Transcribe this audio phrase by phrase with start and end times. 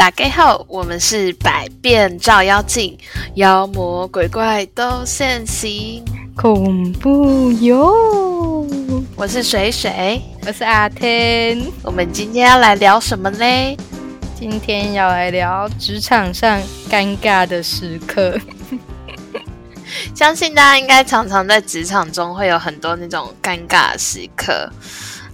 [0.00, 2.96] 打开后，我们是百变照妖镜，
[3.34, 6.02] 妖魔鬼怪都现形，
[6.34, 8.66] 恐怖哟！
[9.14, 11.62] 我是水水，我是阿天。
[11.82, 13.76] 我们今天要来聊什么嘞？
[14.38, 16.58] 今天要来聊职场上
[16.88, 18.38] 尴尬的时刻。
[20.14, 24.66] 相信大家应该常常在职场中会有很多那种尴尬的时刻。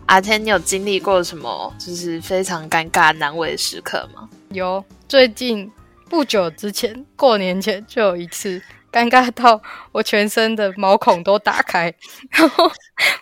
[0.06, 4.28] 阿天，你有经历过什么就是非常尴尬难为的时刻吗？
[4.56, 5.70] 有，最近
[6.08, 8.60] 不久之前，过年前就有一次
[8.90, 9.60] 尴尬到
[9.92, 11.92] 我全身的毛孔都打开，
[12.30, 12.72] 然后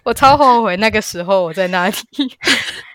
[0.05, 1.95] 我超后悔那个时候我在那里。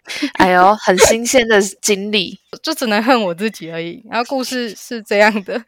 [0.40, 4.02] 哎呦，很新鲜的经历，就只能恨我自己而已。
[4.10, 5.62] 然后故事是这样的，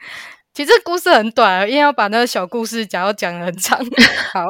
[0.51, 3.77] 其实故事很短，因为要把那个小故事讲要讲的很长。
[4.33, 4.45] 好，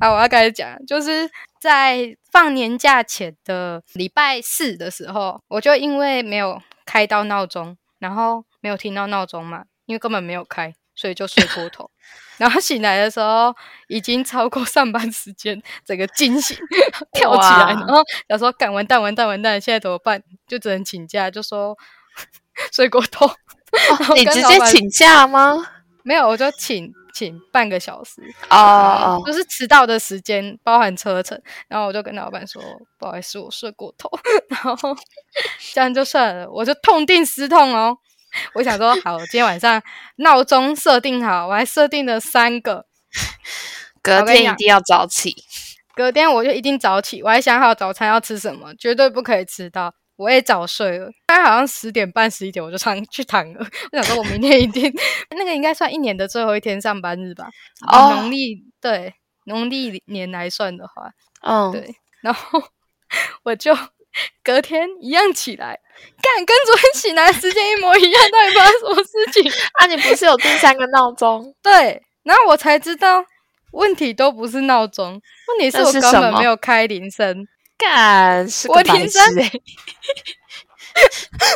[0.00, 1.30] 好，我要开始讲，就是
[1.60, 11.90] 在放年假前的礼拜四的时候，我就因为没有开到闹钟，然后没有听到闹钟嘛，因为根本没有开，所以就睡过头。
[12.38, 13.54] 然后醒来的时候
[13.88, 16.56] 已经超过上班时间， 整个惊醒，
[17.12, 19.60] 跳起来，然后想说：“干完蛋，完蛋，完蛋！
[19.60, 21.76] 现在怎么办？”就只能请假，就说
[22.72, 23.30] 睡过头。
[24.14, 25.56] 你直接请假吗？
[26.04, 31.38] 没有，我就请请半个小时哦，就是迟到的时间包含车程。
[31.66, 32.62] 然后我就跟老板说
[32.98, 34.08] ：“不好意思，我睡过头。”
[34.48, 34.96] 然后
[35.72, 37.96] 这样就算了，我就痛定思痛哦。
[38.54, 39.82] 我想说，好，今天晚上
[40.16, 42.84] 闹钟设定好，我还设定了三个，
[44.02, 45.34] 隔天一定要早起。
[45.94, 49.94] 隔天我就一定早起，我还想好早餐要吃什么，绝对不可以迟到。
[50.16, 53.66] 我也早睡了，大概好像十点半、十一点我就上 去躺了。
[53.92, 54.92] 我想说，我明天一定
[55.36, 57.48] 那个应该算一年的最后一天上班日吧？
[57.86, 61.10] 哦，农历对农历年来算的话，
[61.42, 61.94] 嗯，对。
[62.20, 62.62] 然后
[63.44, 63.72] 我就。
[64.42, 65.78] 隔天一样起来，
[66.22, 69.86] 干跟昨天醒来时间一模一样，到底发生什么事情 啊？
[69.86, 71.54] 你不是有定三个闹钟？
[71.62, 73.24] 对，然后我才知道
[73.72, 77.46] 问题都不是闹钟，问题是我根本没有开铃声。
[77.76, 79.22] 干，我铃声，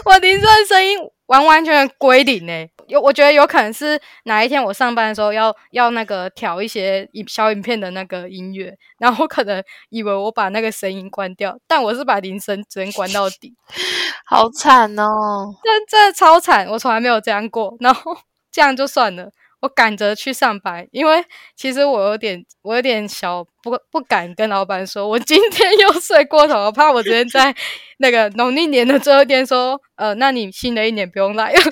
[0.04, 2.70] 我铃声声音完完全全归零诶。
[2.88, 13.54] 有，我觉得有可能是哪一天我上班的时候要要那个调一些影小影片的那个音乐，然后可能以为我把那个声音关掉，但我是把铃声直接关到底，
[14.26, 15.54] 好惨哦！
[15.62, 17.76] 真真的超惨，我从来没有这样过。
[17.80, 18.16] 然后
[18.50, 21.24] 这样就算了，我赶着去上班，因为
[21.56, 27.54] 其实我有点我有点小不不敢跟老板说，我今天又睡过头，我怕我今天在
[27.98, 31.60] 那个农历年的最后一天说，呃，那你新的一年不用来了。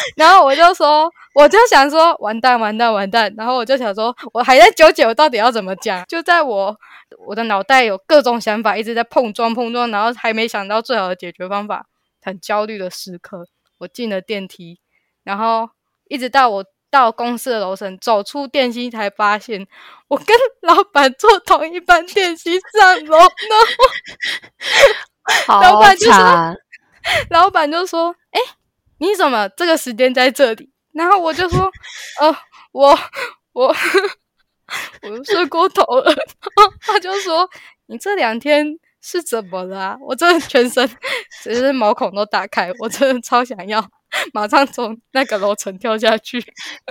[0.16, 3.32] 然后我就说，我就想说，完蛋，完蛋，完蛋。
[3.36, 6.04] 然后我就想说，我还在纠结，我到底要怎么讲。
[6.06, 6.76] 就在我
[7.18, 11.86] 我的脑袋有各种想法，一直在碰撞碰撞，然后还没想到最好的解决方法，
[12.22, 13.44] 很焦虑的时刻，
[13.78, 14.78] 我进了电梯，
[15.24, 15.70] 然后
[16.08, 19.66] 一直到我到公司的楼层，走出电梯才发现，
[20.08, 20.26] 我跟
[20.62, 23.28] 老板坐同一班电梯上楼呢。
[25.60, 26.56] 老板就说，
[27.30, 28.40] 老板就说，哎。
[29.00, 30.70] 你怎么这个时间在这里？
[30.94, 31.70] 然后我就说，
[32.20, 32.36] 呃，
[32.72, 32.98] 我
[33.52, 33.66] 我
[35.02, 36.14] 我睡过头了。
[36.80, 37.48] 他就说，
[37.86, 38.66] 你这两天
[39.02, 39.96] 是怎么了？
[40.00, 40.88] 我真的全身
[41.42, 43.84] 只是毛孔都打开，我真的超想要
[44.32, 46.42] 马上从那个楼层跳下去。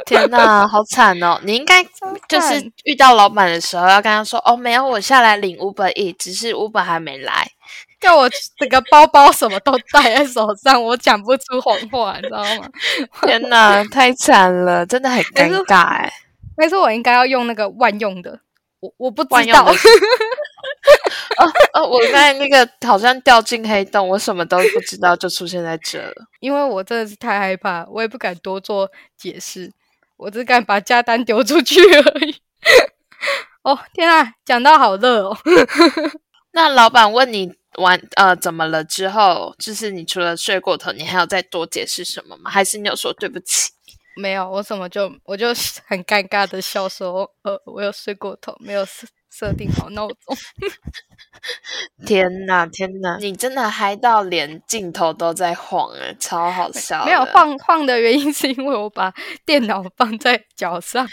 [0.06, 1.40] 天哪，好惨哦！
[1.44, 1.84] 你应该
[2.28, 7.52] 就是遇到老板的时候要跟他说，哦，没有，我下来领 Uber E，只是 Uber 还没来。
[8.00, 12.70] 叫我整个包包什么都带在手上，我讲不出谎话，你知道吗？
[13.24, 16.12] 天哪，太惨了，真的很尴尬哎。
[16.58, 18.40] 没错，我应该要用那个万用的，
[18.80, 19.66] 我我不知道。
[21.38, 26.14] 哦哦，我刚才那个好像掉进黑洞，我什么都不知道就出现在这了。
[26.42, 29.72] 因为我真的是太害怕，我也不敢多做解释，
[30.18, 32.36] 我只敢把加单丢出去而已。
[33.62, 35.38] 哦天啊，讲到好热哦。
[36.52, 37.58] 那老板问你。
[37.78, 38.84] 完呃，怎么了？
[38.84, 42.50] 之后就是你除了睡过头，你还要再多解释什么吗？
[42.52, 43.72] 还是你有说对不起？
[44.18, 45.50] 没有，我怎么就我就
[45.86, 50.18] 很尴尬的笑说，呃，我有睡过头，没有设设定好闹钟。
[52.06, 57.06] 天哪，天哪，你真的嗨到连镜头都在晃哎，超好笑。
[57.06, 59.14] 没有晃晃的原因是因为我把
[59.46, 61.08] 电脑放在脚上，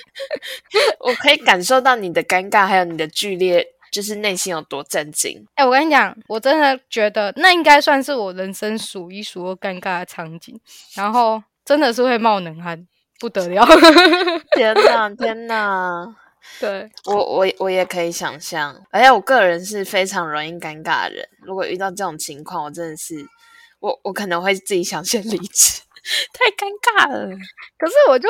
[1.00, 3.75] 我可以感受到你的尴尬，还有你的剧烈。
[3.92, 5.46] 就是内心有多震惊？
[5.54, 10.58] 哎，我跟你讲，我真的觉得那应该算是我人生数一数二尴尬的场景，
[10.94, 12.86] 然后真的是会冒冷汗，
[13.18, 13.66] 不得了！
[14.56, 16.16] 天哪，天哪！
[16.60, 21.28] 对我我我也可以想象，而且我个人是非常容易尴尬的人。
[21.42, 23.14] 如果遇到这种情况，我真的是
[23.80, 25.82] 我我可能会自己想先离职，
[26.32, 27.36] 太尴尬了。
[27.76, 28.28] 可是我就，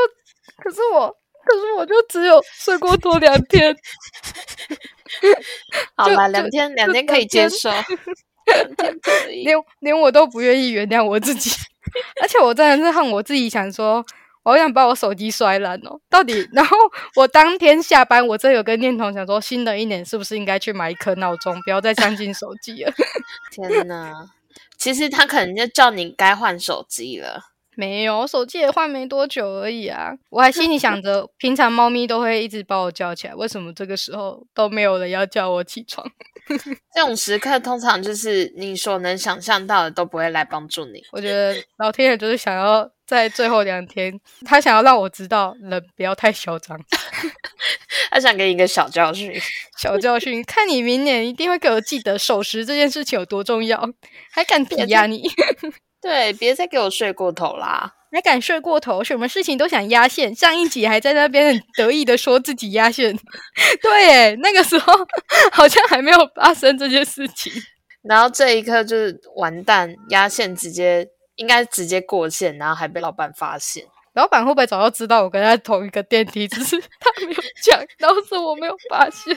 [0.57, 1.15] 可是我，
[1.45, 3.77] 可是我就只有睡过头两天。
[5.97, 7.71] 好了，两天两天可以接受，
[8.47, 9.45] 两天可以。
[9.45, 11.51] 连连我都不愿意原谅我自己，
[12.23, 14.05] 而且我真的是恨我自己，想说。
[14.47, 15.99] 我想把我手机摔烂哦！
[16.09, 16.77] 到底，然后
[17.17, 22.93] 我当天下班，我真有个念头，想说新的一年是不是应该去买一颗闹钟，不要再相信手机了。
[23.51, 24.25] 天哪！
[24.79, 27.43] 其实他可能就叫你该换手机了。
[27.77, 30.13] 没有，我手机也换没多久而已啊！
[30.31, 36.05] 我还心里想着， 平常猫咪都会一直把我叫起来，为什么这个时候都没有人要叫我起床？
[36.95, 41.03] 这种时刻通常就是你所能想象到的都不会来帮助你。
[41.13, 46.81] 我觉得老天爷就是想要在最后两天，他想要让我知道人不要太嚣张，
[48.11, 49.33] 他想给你一个小教训，
[49.77, 53.87] 小教训，看你明年一定会给我记得守时这件事情有多重要，
[54.31, 55.29] 还敢提呀你？
[56.07, 57.93] 对，别再给我睡过头啦！
[58.13, 60.33] 还敢睡过头，什么事情都想压线。
[60.33, 63.15] 上一集还在那边很得意的说自己压线，
[63.83, 64.93] 对，那个时候
[65.53, 67.53] 好像还没有发生这件事情。
[68.03, 73.85] 然后这一刻就是完蛋，压线直接应该直接过线，然后还被老板发现。
[74.15, 79.37] 老板会不会早就知道我跟他同一个电梯，只是 他没有讲，当时我没有发现。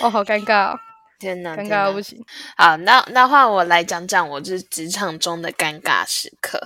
[0.00, 0.76] 哦，好尴尬。
[1.20, 2.18] 天哪，尴尬不行。
[2.56, 6.58] 好，那那换我来讲讲我就是职场中的尴尬时刻。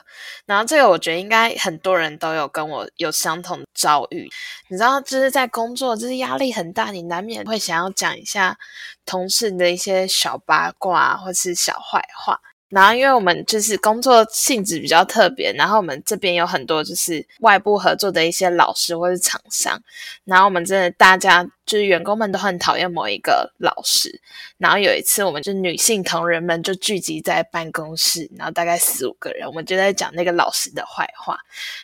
[0.46, 4.30] 然后这个我觉得应该很多人都有跟我有相同的遭遇。
[4.68, 8.56] 你知道，就是在工作，就是压力很大，你难免会想要讲一下
[9.04, 12.40] 同事的一些小八卦或是小坏话。
[12.74, 19.80] 然后，因为我们就是工作性质比较特别，然后我们这边有很多就是外部合作的一些老师或是厂商，
[20.24, 24.20] 然后我们真的大家就是员工们都很讨厌某一个老师。
[24.58, 31.38] 然后有一次，我们就女性同仁们就聚集在办公室，然后大概四五个人，我们就在讲那个老师的坏话。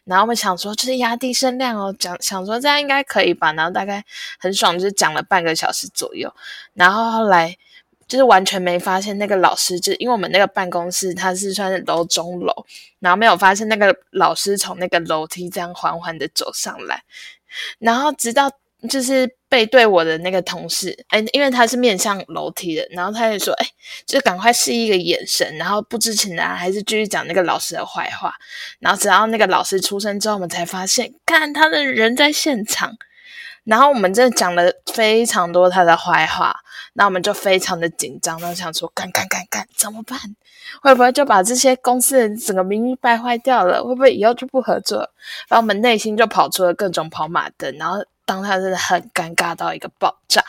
[0.04, 3.52] 然后我们想说，就是压低声量哦，讲想说这样应该可以吧。
[3.52, 4.04] 然后大概
[4.40, 6.34] 很爽，就讲了半个小时左右。
[6.74, 7.56] 然后后来。
[8.10, 12.52] 就是完全没发现那个老师，就因为我们那个办公室它是算是楼中楼，
[12.98, 17.04] 然后没有发现那个老师从那个楼梯这样缓缓的走上来，
[17.78, 18.50] 然后直到
[18.88, 23.66] 就是背对我的那个同事，哎，因为他是面向楼梯的，然后他就说，哎，
[24.04, 28.34] 就赶快示意一个眼神，然后不知情的还是继续讲那个老师的坏话，
[28.80, 32.96] 然后直到那个老师出声之后，我们才发现，看他的人在现场。
[33.64, 36.56] 然后我们真的讲了非常多他的坏话，
[37.00, 40.20] 那我们就非常的紧张，然后想说干干干干怎么办？
[40.82, 43.82] 会不会就把这些公司的整个名誉败坏掉了？
[43.82, 44.98] 会不会以后就不合作？
[45.48, 50.44] 然后我们内心就跑出了各种跑马灯，然后当他真的很尴尬到一个爆炸。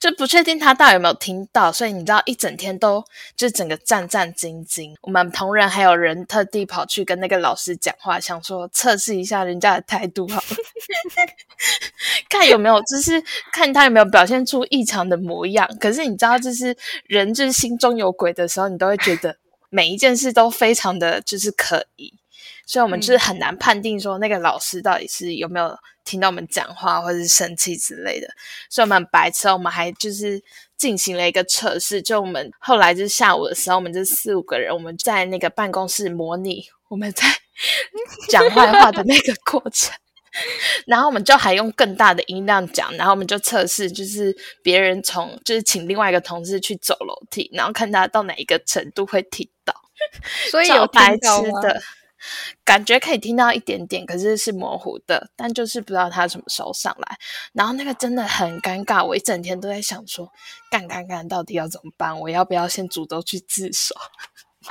[0.00, 3.04] 就不确定他到底有没有听到，所以你知道一整天都
[3.36, 4.94] 就整个战战兢兢。
[5.02, 10.42] 我们同仁还有人特地跑去跟那个老师讲话，想说测试一下人家的态度，好，
[12.28, 13.22] 看有没有就是
[13.52, 15.68] 看他有没有表现出异常的模样。
[15.78, 19.36] 可是你知道，就是人就是心中有鬼的时候，你都会觉得
[19.70, 22.12] 每一件事都非常的就是可疑。
[22.66, 25.74] 所以，我们就是很难判定说那个老师到底是有没有
[26.08, 28.26] 听到我们讲话，或者是生气之类的。
[28.70, 30.42] 所以，我们白痴，我们还就是
[30.78, 32.00] 进行了一个测试。
[32.00, 37.26] 就我们后来就是下午的时候，我们这四五个人，我们在那个办公室模拟我们在
[38.30, 39.94] 讲坏话的那个过程。
[40.86, 42.90] 然后，我们就还用更大的音量讲。
[42.96, 49.74] 然后，我们就测试，就是别人从就是请另外一个同事去走楼梯，然后看他到哪一个程度会听到。
[50.50, 51.82] 所以有白痴的。
[52.64, 57.18] 感觉可以听到一点点，可是是模糊的，但就是不知道他什么时候上来。
[57.52, 60.30] 然后那个真的很尴尬，我一整天都在想说，
[60.70, 62.18] 干干干到底要怎么办？
[62.20, 63.94] 我要不要先主动去自首？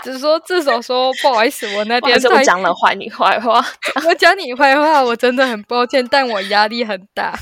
[0.04, 3.66] 只是说自首说 不好意思，我那天我讲了坏你坏话，
[4.06, 7.34] 我讲你坏话，我真的很抱歉，但我压力很大。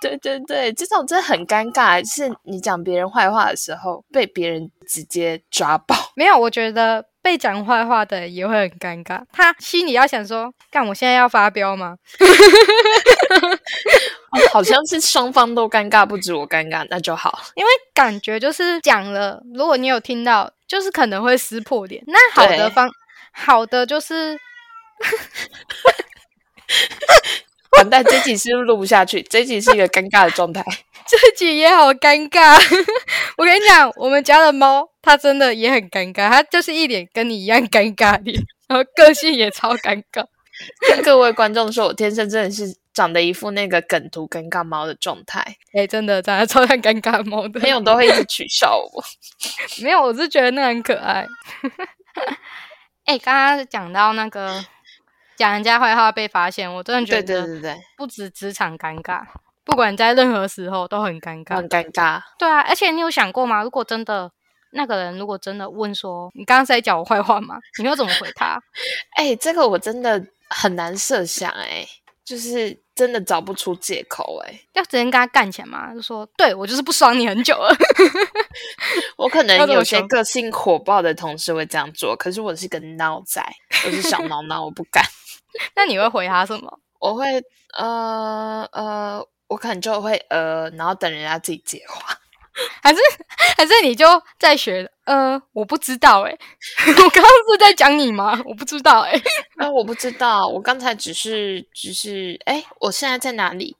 [0.00, 5.94] 对对对，这种真的很尴尬，是你讲别人坏话的时候被别人直接抓爆。
[6.14, 7.04] 没有，我觉得。
[7.24, 11.96] 被讲坏话的也会很尴尬，他心里要想说：“干，我现在要发飙吗？
[14.52, 17.42] ”好像是双方都尴尬，不止我尴尬，那就好。
[17.54, 22.04] 因为感觉就是讲了，如果你有听到，就是可能会撕破脸。
[22.06, 22.90] 那好的方，
[23.32, 24.38] 好的就是，
[27.78, 30.64] 完蛋，这集是录不下去，这集是一个尴尬的状态。
[31.06, 32.58] 这集也好尴尬，
[33.36, 40.24] 我跟你讲，我们家的猫它真的也很尴尬，它就是一脸跟你一样尴尬脸，然后个性也超尴尬。
[40.88, 49.04] 跟各位观众说，我天生真的是长得一副那个梗图尴尬猫的状态，哎，真的长得超像尴尬猫的，朋友都会一直取笑我。
[49.82, 51.26] 没有，我是觉得那很可爱。
[53.04, 54.64] 哎，刚刚讲到那个
[55.36, 59.22] 讲人家坏话被发现，我真的觉得，对对对对，不止职场尴尬，
[59.64, 62.20] 不管在任何时候都很尴尬，很尴尬。
[62.38, 63.62] 对啊，而且你有想过吗？
[63.62, 64.30] 如果真的
[64.72, 67.56] 那个人如果真的问说你刚刚在讲我坏话吗？
[67.80, 68.60] 你会怎么回他？
[69.16, 71.86] 哎，这个我真的很难设想，哎，
[72.24, 75.94] 就是真的找不出借口，哎，要直接跟他干起来吗？
[75.94, 77.74] 就说对我就是不爽你很久了。
[79.16, 83.40] 我可能有些个性火爆的同事会这样做，可是我是个孬仔，
[83.86, 85.04] 我是小孬孬，我不敢。
[85.76, 86.80] 那你会回他什么？
[86.98, 87.24] 我会
[87.76, 92.16] 呃呃，我可能就会呃，然后等人家自己接话。
[92.80, 93.00] 还是
[93.56, 94.06] 还是你就
[94.38, 94.88] 在学？
[95.06, 96.30] 呃，我不知道哎，
[96.86, 98.40] 我刚刚是在讲你吗？
[98.46, 99.12] 我不知道哎，
[99.56, 103.76] 啊，我不知道，我刚才只是只是哎，我现在在哪里？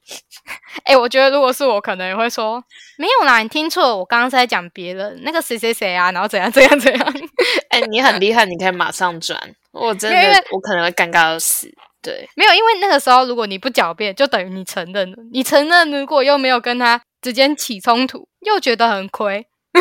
[0.83, 2.61] 哎，我觉得如果是我，可能也会说
[2.97, 7.13] 没有啦，你听错，我刚刚是在讲别人，那个谁谁谁啊，然后怎样怎样怎样。
[7.69, 9.39] 哎，你很厉害，你可以马上转，
[9.71, 11.69] 我真的我可能会尴尬到死。
[12.01, 18.27] 对，没有，因为那个时候如果你不狡辩，就等于你承认了，你承认，如果又没有跟他之间起冲突。
[18.41, 19.43] 又觉得很亏，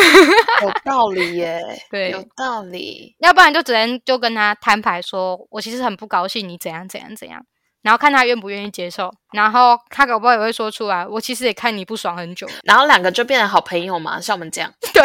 [0.63, 1.61] 有道理耶，
[1.93, 3.15] 对，有道理。
[3.19, 7.45] 要不然就只能就跟他摊牌，说我其实很不高兴你怎样怎样怎样，
[7.83, 9.13] 然后看他愿不愿意接受。
[9.35, 12.49] 然后他搞不好也会说出来，我其实也看你不爽很久。
[12.63, 14.73] 然后两个就变成好朋友嘛，像我们这样。
[14.95, 15.03] 对，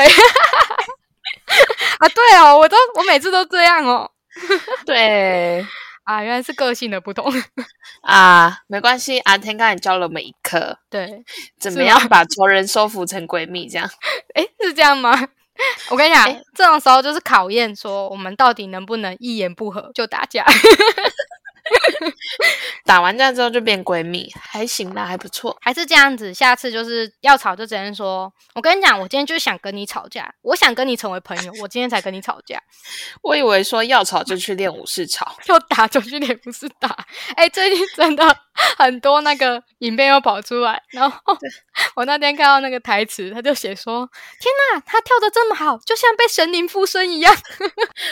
[1.99, 4.09] 啊，对哦，我都我每次都这样哦。
[4.85, 5.65] 对。
[6.05, 7.31] 啊，原来是个性的不同
[8.01, 9.19] 啊，没关系。
[9.19, 11.23] 阿天刚才教了我们一课，对，
[11.59, 13.69] 怎么样把仇人收服成闺蜜？
[13.69, 13.87] 这样，
[14.33, 15.11] 哎，是这样吗？
[15.91, 20.43] 我跟你讲，这种时候就是考验，说我们到底能不能一言不合就打架。
[22.85, 26.33] 打完架之后就变闺蜜，还行吧，还不错，还是这样子。
[26.33, 32.61] 下次就是要吵就直接说，我跟你讲，我今天就是想跟你吵架，我想跟你成为朋友，我今天才跟你吵架。
[33.21, 37.05] 我以为说要吵就去练武士吵， 要打就去练武士打。
[37.35, 38.35] 哎，最近真的
[38.77, 41.17] 很多那个影片又跑出来，然后
[41.95, 44.09] 我那天看到那个台词，他就写说
[44.39, 47.35] ：“天哪，他跳的这么好，就像被神灵附身一样。”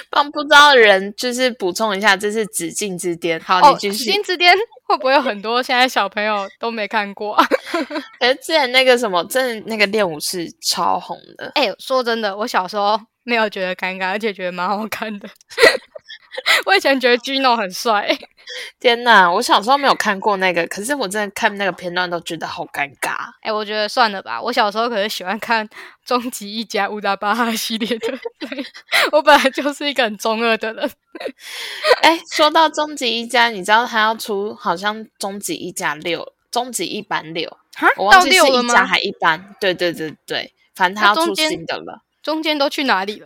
[0.10, 3.40] 帮不知道的人就是补充一下，这是紫禁之巅。
[3.48, 3.98] 好，你继续。
[4.06, 4.54] 紫禁之巅
[4.88, 7.36] 会不会有很多现在小朋友都没看过？
[8.20, 11.52] 哎，之前那个什么，真那个练舞是超红的。
[11.56, 15.30] 哎，说真的，我小时候没有觉得尴尬，而且觉得蛮好看的。
[16.66, 18.18] 我以前觉得 Gino 很帅。
[18.80, 23.16] 天呐，我小时候没有看过那个，可是我真的看那个片段都觉得好尴尬。
[23.42, 24.42] 哎，我觉得算了吧。
[24.42, 25.68] 我小时候可是喜欢看
[26.06, 28.18] 《终极一家乌达巴哈 》系列的，
[29.12, 30.90] 我本来就是一个很中二的人。
[32.02, 39.56] 哎，说到《终极一家》，你知道他要出好像《终极一家六》《终极一班六》哈，我忘记是一家还一班。
[39.60, 42.02] 对对对对，反正他要出新的了。
[42.24, 43.26] 中间都去哪里了？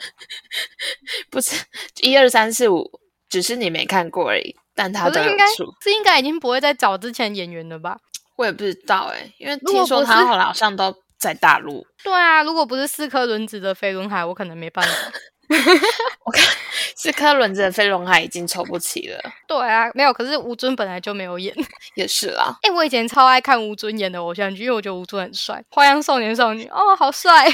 [1.30, 1.64] 不是
[2.02, 3.00] 一二三四五，
[3.32, 4.56] 只是你没看过而已。
[4.76, 7.98] 但他的应该是应该已经不会再找之前演员了吧？
[8.38, 11.86] 我也不知道哎，因为听说他后来好像都在大陆。
[12.04, 14.92] 对啊，如果不是四颗轮子的飞轮海，我可能没办法。
[16.26, 16.44] 我看
[16.96, 19.20] 四颗轮子的飞轮海已经凑不齐了。
[19.48, 20.14] 对啊，没有。
[20.14, 21.56] 可是吴尊本来就没有演，
[21.96, 22.58] 也是啦。
[22.62, 25.64] 哎，我以前超爱看吴尊演的偶像剧，因为我觉得吴尊很帅。
[25.72, 27.48] 花样少年少女哦，好帅。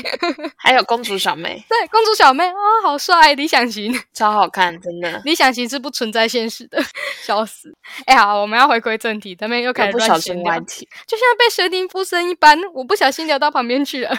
[0.58, 3.34] 还有公主小妹，对，公主小妹哦，好帅。
[3.36, 5.22] 理想型超好看，真的。
[5.24, 6.82] 理想型是不存在现实的，
[7.24, 7.74] 笑死。
[8.06, 14.12] 哎，好，我们要回归正题，咱们又开始乱闲聊，就像被神灵附身一般，我不小心聊到旁边去了。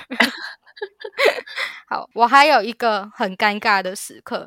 [1.88, 4.47] 好，我还有一个很尴尬的时刻，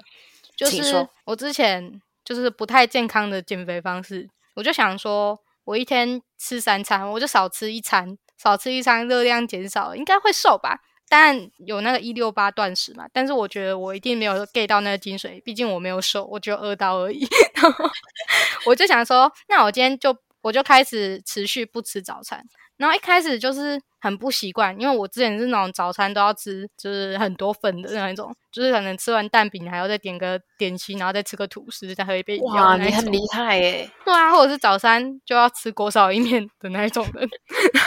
[0.56, 10.80] 就是我之前就是不太健康的减肥方式，我就想说，我一天吃三餐，我就少吃一餐，少吃一餐，热量减少，应该会瘦吧？
[11.10, 17.28] 但有那个一六八断食嘛，但是我觉得我一定没有 get 到那个精髓，毕竟我没有瘦，我就饿到而已。
[17.56, 17.86] 然后
[18.66, 22.42] 我就想说，那我今天就我就开始持续不吃早餐。
[22.82, 32.54] 然后一开始就是很不习惯，因为我之前是那种早餐都要吃，就是很多份的那一种，就是可能吃完蛋饼还要再点个点心，然后再吃个吐司，再喝一杯饮料。
[32.54, 33.88] 哇，你很厉害耶！
[34.04, 37.30] 对啊，或者是早餐就要吃锅烧意面的那一种人。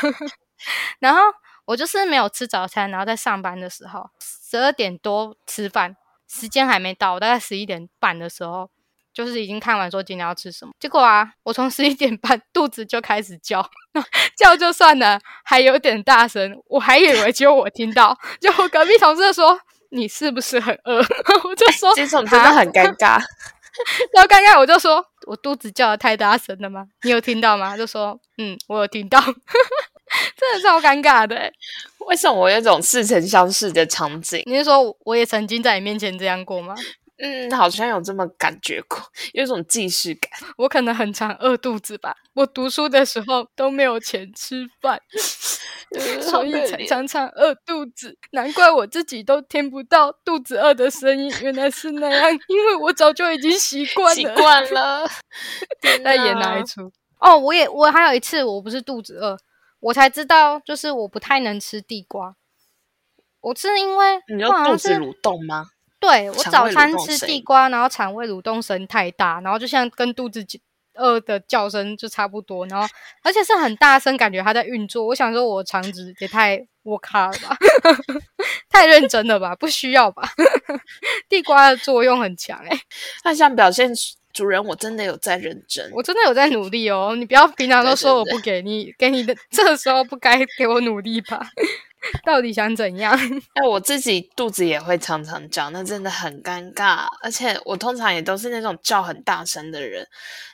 [1.00, 1.20] 然后
[1.64, 5.96] 我就是没有吃早餐，然后在上班的时候，十二点多吃饭，
[6.28, 8.70] 时间还没到，大概十一点半的时候。
[9.14, 13.64] 就是已经看完说今天要吃什么，结果啊，我从十一点半肚子就开始叫，
[14.36, 19.58] 叫就算了，还有点大声，我还以为只有我听到，就隔壁同事说
[19.90, 20.98] 你是不是很饿？
[21.44, 23.22] 我就说这种真的很尴尬，
[24.12, 26.84] 然后刚刚我就说我肚子叫的太大声了吗？
[27.02, 27.76] 你有听到吗？
[27.76, 31.52] 就说嗯，我有听到， 真的超尴尬的。
[32.08, 34.42] 为什么我有种似曾相识的场景？
[34.46, 36.74] 你是说我也曾经在你面前这样过吗？
[37.18, 38.98] 嗯，好像有这么感觉过，
[39.32, 40.30] 有一种既视感。
[40.56, 42.16] 我可能很常饿肚子吧。
[42.34, 45.00] 我读书的时候都没有钱吃饭，
[46.20, 48.18] 所以才常常饿肚子。
[48.32, 52.32] 难怪我自己都听不到肚子饿的声音，原来是那样。
[52.48, 55.08] 因为我早就已经习惯了，习惯了。
[56.02, 56.92] 在演哪一出？
[57.20, 59.38] 哦，我也我还有一次，我不是肚子饿，
[59.78, 62.34] 我才知道，就是我不太能吃地瓜。
[63.40, 65.68] 我是因为你要肚子蠕动吗？
[66.06, 70.44] 对我早餐吃地瓜，然后肠胃蠕动声太大，然后就像跟肚子
[70.96, 72.86] 饿的叫声就差不多，然后
[73.22, 75.06] 而且是很大声，感觉它在运作。
[75.06, 77.56] 我想说，我肠子也太我卡了吧，
[78.68, 79.56] 太认真了吧？
[79.56, 80.22] 不需要吧？
[81.28, 82.78] 地瓜的作用很强哎，
[83.24, 83.90] 那想表现
[84.32, 87.14] 主人，我真的有在认真，我真的有在努力哦。
[87.16, 91.40] 你不要平常都说我不给你，给你的这个时候不该给我努力吧？
[92.24, 93.12] 到底想怎样？
[93.54, 97.06] 哎，我自己肚子也会常常叫，那真的很尴尬。
[97.22, 100.06] 而且我通常也都是那种叫很大声的人，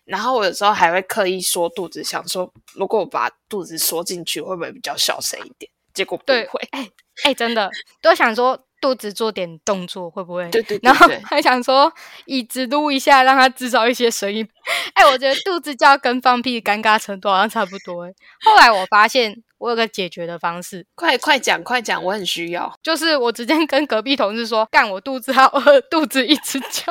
[0.04, 5.71] 然后我有时候还会刻意缩肚子，想说如果我把肚子缩进去，会不会比较小声一点？
[5.92, 6.49] 结果不会。
[6.71, 6.88] 哎
[7.25, 7.69] 哎，真的
[8.00, 10.49] 都想说肚子做点动作会不会？
[10.50, 10.78] 对对。
[10.83, 11.92] 然后还想说
[12.26, 14.49] 椅子撸一下，让它制造一些声音。
[14.95, 18.04] 哎，我觉得肚子叫跟放屁尴尬程度好像差不多。
[18.04, 18.12] 哎，
[18.45, 19.42] 后来我发现。
[19.61, 22.73] 我有个解决的方式，快快讲，快讲，我很需要。
[22.83, 26.90] 就是我直接跟隔壁同事说：“干，我肚子好饿，肚子一直叫。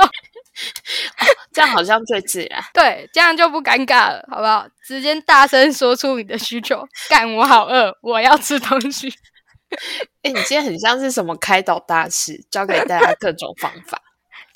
[1.52, 2.64] ”这样好像最自然。
[2.72, 4.68] 对，这样就不尴尬了，好不好？
[4.86, 6.88] 直接大声说出你的需求。
[7.10, 9.12] 干，我好饿，我要吃东西。
[10.22, 14.00] 哎，你今天很像是什么开导大师，教给大家各种方法。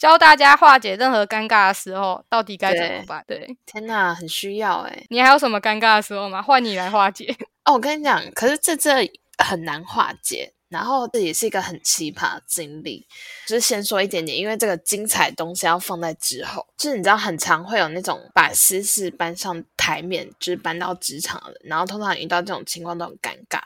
[0.03, 3.23] 教大家化解任何尴尬的时候，到底该怎么办？
[3.25, 5.05] 对，天哪，很需要哎！
[5.09, 6.41] 你还有什么尴尬的时候吗？
[6.41, 7.33] 换你来化解
[7.63, 7.75] 哦！
[7.75, 10.51] 我跟你讲，可是这这很难化解。
[10.67, 13.07] 然后这也是一个很奇葩的经历，
[13.47, 16.67] 就是先说一点点，因为这个精彩东西要放在之后。
[16.75, 21.55] 就是你知道，很常会有那种把私事搬上台面，就是搬到职场的。
[21.63, 23.61] 然后通常遇到这种情况都很尴尬。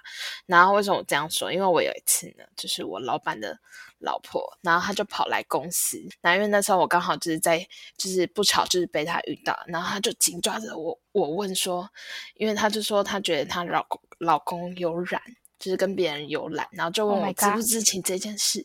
[0.45, 1.51] 然后为什么我这样说？
[1.51, 3.57] 因为我有一次呢，就是我老板的
[3.99, 7.59] 老婆，然后他就跑来公司，那因为那时候我刚好就是在，
[7.97, 11.89] 就是不巧就是被他遇到，然后他就紧抓着我，我问说，
[12.35, 15.21] 因为他就说他觉得他老公老公有染。
[15.59, 18.63] 就是跟别人有染，然后就问我知不知情这件事，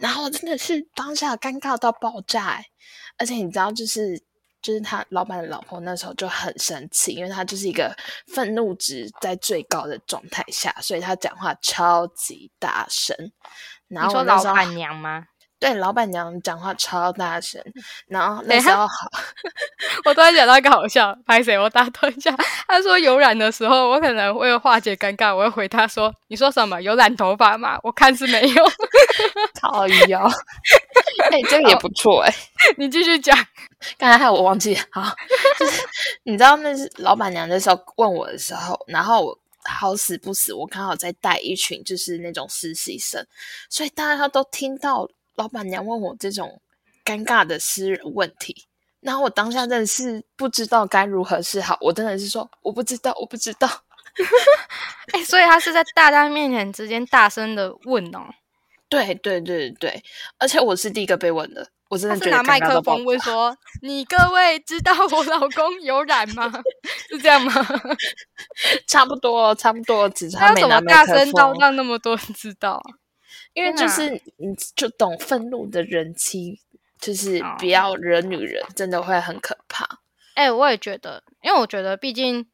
[0.00, 2.60] 然后真的是当下尴尬到爆炸，
[3.16, 4.20] 而且你知道，就是
[4.60, 13.16] 就是他老板的老婆那时候就很生气，因为他就是一个愤怒值在最高的状态下，所以他讲话超级大声。
[13.94, 15.24] 然后你说老板娘吗？
[15.60, 17.58] 对，老板娘讲话超大声，
[18.06, 18.94] 然后那时候好，
[20.04, 21.58] 我突然想到一个好笑，拍谁？
[21.58, 22.36] 我打断一下。
[22.68, 26.78] 他说有染的时候，我可能为了化解尴尬，我会回他说：“你说什么？
[26.82, 27.78] 有染头发吗？
[27.82, 28.64] 我看是没有。”
[29.58, 30.28] 超妖，
[31.30, 32.34] 哎，这个也不错哎。
[32.76, 33.34] 你继续讲，
[33.96, 34.78] 刚才害我忘记。
[34.90, 35.02] 好，
[35.58, 35.82] 就是
[36.24, 43.26] 你知道那是老板娘那时候问我的时候，然后我好死不死，我刚好在带一群就是那种实习生，
[43.68, 45.08] 所以大家都听到。
[45.36, 46.62] 老板娘问我这种
[47.04, 48.66] 尴尬的私人问题，
[49.00, 51.76] 然后我当下真的是不知道该如何是好。
[51.80, 53.68] 我真的是说我不知道，我不知道。
[55.12, 58.32] 哎，所以他是在大家面前之间大声的问哦。
[58.88, 60.00] 对对对对
[60.38, 66.52] 而且我是第一个被问的，我真的是拿麦克风问说：“你各位知道我老公有染吗？”
[67.08, 67.52] 是这样吗？
[68.88, 72.82] 差不多，差不多，只差没拿大声到让那么多人知道。
[73.52, 76.58] 因为就是你就懂愤怒的人妻，
[77.00, 79.86] 就是不要惹女人，真的会很可怕。
[80.34, 82.44] 哎，我也觉得，因为我觉得，毕竟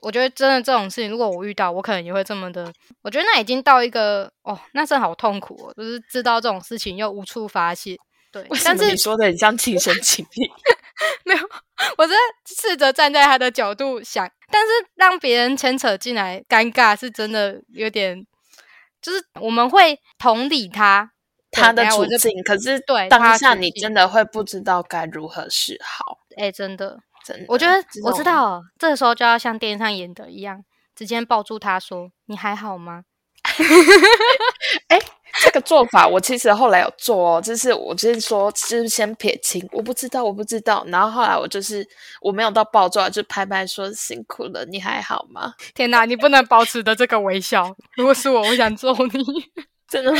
[0.00, 2.72] 我觉得真的这种事情，如果我遇到，我可能也会这么的。
[3.02, 7.96] 我觉得那已经到一个哦，那真好痛苦哦，就是知道这种事情又无处发泄。
[8.30, 10.50] 对，但是你说的很像亲身经历，
[11.24, 11.40] 没有，
[11.96, 12.14] 我在
[12.46, 18.26] 试着站在他的角度想，但是让别人牵扯进来，尴尬是真的有点。
[19.00, 21.12] 就是我们会同理他
[21.52, 26.18] 他的处境，可是对当下你真的会不知道该如何是好。
[26.36, 30.64] 哎，真的，真的，我觉得我知道，这个时候就要像电影上演的一样，
[30.96, 33.04] 直接抱住他说：“你还好吗？”
[34.88, 34.98] 哎。
[35.40, 40.84] 这个做法我其实后来有做哦，就是我就是说，就是先撇清，我不知道，我不知道。
[40.88, 41.86] 然后后来我就是
[42.20, 45.54] 我没有到暴躁，就拍拍说辛苦了，你还好吗？
[45.74, 47.74] 天哪，你不能保持的这个微笑。
[47.96, 49.24] 如果是我，我想揍你，
[49.88, 50.12] 真的。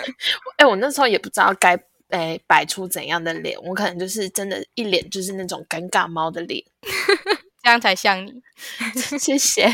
[0.58, 1.78] 哎，我那时候也不知道该
[2.10, 6.62] 诶摆出怎样的脸，我可能就是真的一脸就是那种尴尬猫的脸，
[7.66, 8.32] 这样才像你。
[9.18, 9.66] 谢谢。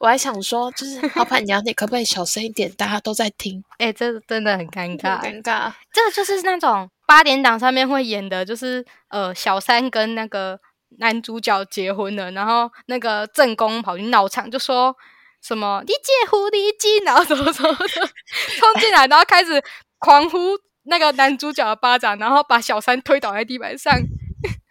[0.00, 2.72] 我还想说，就是老板娘，你可不可以小声一点？
[2.72, 5.20] 大家都在听，哎、这真的很尴尬。
[5.20, 5.70] 很尴尬。
[5.92, 10.58] 这个就是那种八点档上面会演的，就是呃，小三跟那个
[11.00, 14.96] 男主角结婚了，然后那个正宫跑去闹场，就说
[15.42, 19.62] 什么“你姐狐狸精”，然后什么什么的冲进来，然后开始
[19.98, 20.38] 狂呼
[20.84, 23.92] 那个男主角的巴掌，然后把小三推倒在地板上。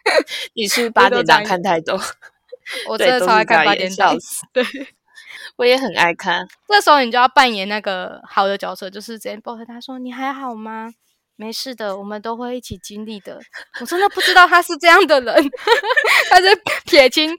[0.53, 2.01] 你是八点档看太多？
[2.87, 4.15] 我真的超爱看八点档。
[4.53, 4.63] 对，
[5.57, 6.47] 我也很爱看。
[6.67, 10.91] 这时候你就要扮演那个好的角色，就是直接抱着他说：“你还好吗？
[11.35, 13.39] 没事的，我们都会一起经历的。”
[13.81, 15.51] 我真的不知道他是这样的人，
[16.29, 16.47] 他是
[16.85, 17.35] 撇清，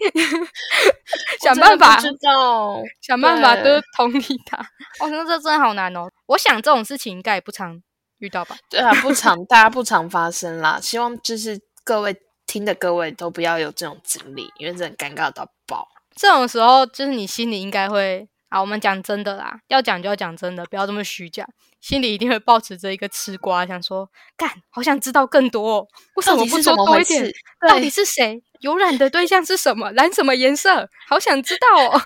[1.40, 2.82] 想办法知道。
[3.00, 4.58] 想办法都同理他。
[4.98, 6.10] 哦，那这真的好难哦。
[6.26, 7.80] 我想这种事情应该也不常
[8.18, 8.56] 遇到吧？
[8.68, 10.80] 对啊，不常大家不常发生啦。
[10.82, 12.14] 希望就是各位
[12.54, 15.88] 听的各位都不要有这种经历，因为真的尴尬到爆。
[16.14, 21.44] 这种时候，就是你心里应该会啊，我们讲真的啦，要讲就要讲真的，不要这么虚假。
[21.80, 27.24] 心里一定会抱持着一个吃瓜，想说干，好想知道更多、哦，为什么不说多一点？？
[27.68, 28.40] 到底对，是谁？
[28.60, 29.90] 有染的对象是什么？
[29.90, 30.88] 染什么颜色？
[31.08, 32.00] 好想知道哦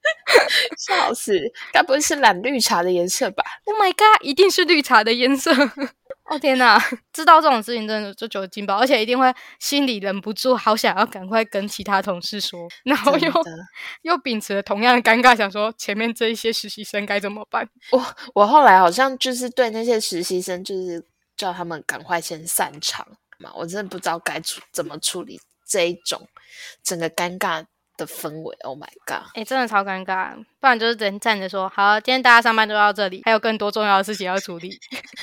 [0.78, 1.38] 笑死！
[1.72, 5.52] 该不会是染绿茶的颜色吧？！Oh my god，一定是绿茶的颜色！
[6.24, 6.78] 哦天哪，
[7.12, 13.30] 知道这种事情真的就酒精爆，而且一定会心里忍不住，好想要赶快跟其他同事说，然后又，
[14.02, 17.68] 又秉持了同样的尴尬，想说前面这一些实习生该怎么办？
[18.34, 21.04] 我后来好像就是对那些实习生，就是
[21.36, 23.06] 叫他们赶快先散场
[23.38, 23.50] 嘛。
[23.54, 26.26] 我真的不知道该处怎么处理这一种
[26.82, 27.64] 整个尴尬
[27.96, 28.56] 的氛围。
[28.62, 29.28] Oh my god！
[29.34, 34.78] 哎、真的超尴尬，不然就是人站着说，好，今天大家上班就到这里，还有更多重要的事情要处理，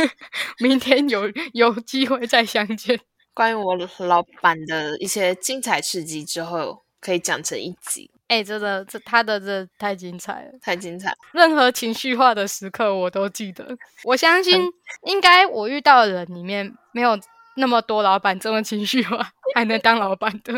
[0.59, 2.99] 明天有有机会再相见。
[3.33, 11.15] 关于我老板的一些精彩事迹，之后可以讲成一集，哎、真的，这他的这太精彩了，太精彩。
[11.31, 13.65] 任何情绪化的时刻我都记得。
[14.03, 14.61] 我相信，
[15.05, 17.17] 应该我遇到的人里面没有
[17.55, 20.53] 那么多老板这么情绪化，还能当老板的。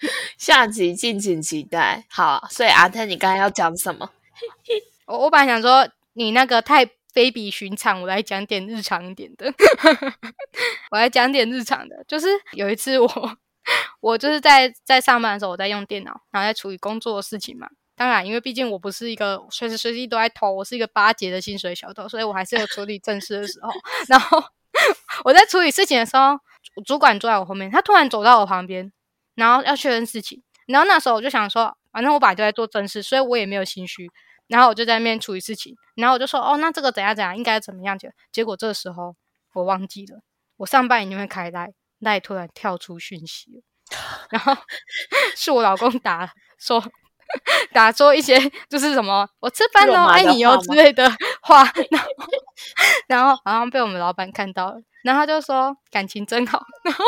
[0.38, 2.04] 下集敬请期待。
[2.08, 4.10] 好，所以阿泰，你刚才要讲什么？
[5.06, 9.52] 我我本来想说你那个太非比寻常，我来讲点日常一点的。
[10.90, 13.38] 我来讲点日常的，就是有一次我
[14.00, 17.68] 我就是在在上班的时候，我在用电脑，然后在处理工作的事情嘛。
[17.96, 23.70] 当然，因为毕竟我不是一个随时随地都在偷，我是一个八节的薪水小偷，所以我还是有处理正事的时候。
[24.08, 24.42] 然后
[25.24, 26.36] 我在处理事情的时候，
[26.84, 28.92] 主管坐在我后面，他突然走到我旁边，
[29.34, 30.42] 然后要确认事情。
[30.66, 34.10] 然后那时候我就想说，反正我本来就在做正事，所以我也没有心虚。
[34.46, 37.98] 然后我就在那边处理事情，然后我就说，哦，那这个怎样怎样，应该怎么样？
[37.98, 39.16] 结结果这个时候
[39.54, 40.20] 我忘记了，
[40.58, 43.62] 我上班已经会开赖，赖突然跳出讯息了，
[44.28, 44.54] 然后
[45.34, 46.84] 是我老公打说
[47.72, 52.08] 打说一些就是什么我吃饭喽，爱你哟之类的话，然后
[53.08, 57.04] 然后好像被我们老板看到了，然后他就说感情真好，然 后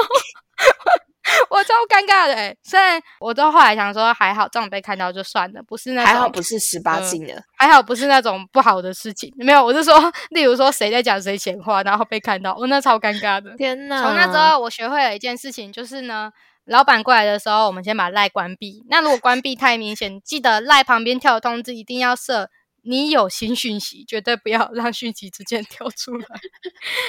[1.51, 13.55] 我超尴尬的欸虽然我到后来想说还好这种被看到就算了，不是那种还好不是十八嗯禁的，还好不是那种不好的事情，没有，我是说，例如说谁在讲谁闲话，然后被看到，哦，那超尴尬的。
[13.57, 14.03] 天哪！
[14.03, 16.31] 从那之后，我学会了一件事情，就是呢，
[16.66, 18.85] 老板过来的时候，我们先把赖关闭。
[18.88, 22.51] 那如果关闭太明显，记得赖旁边跳的通知一定要设
[22.87, 26.27] 你有新讯息，绝对不要让讯息直接 跳出来。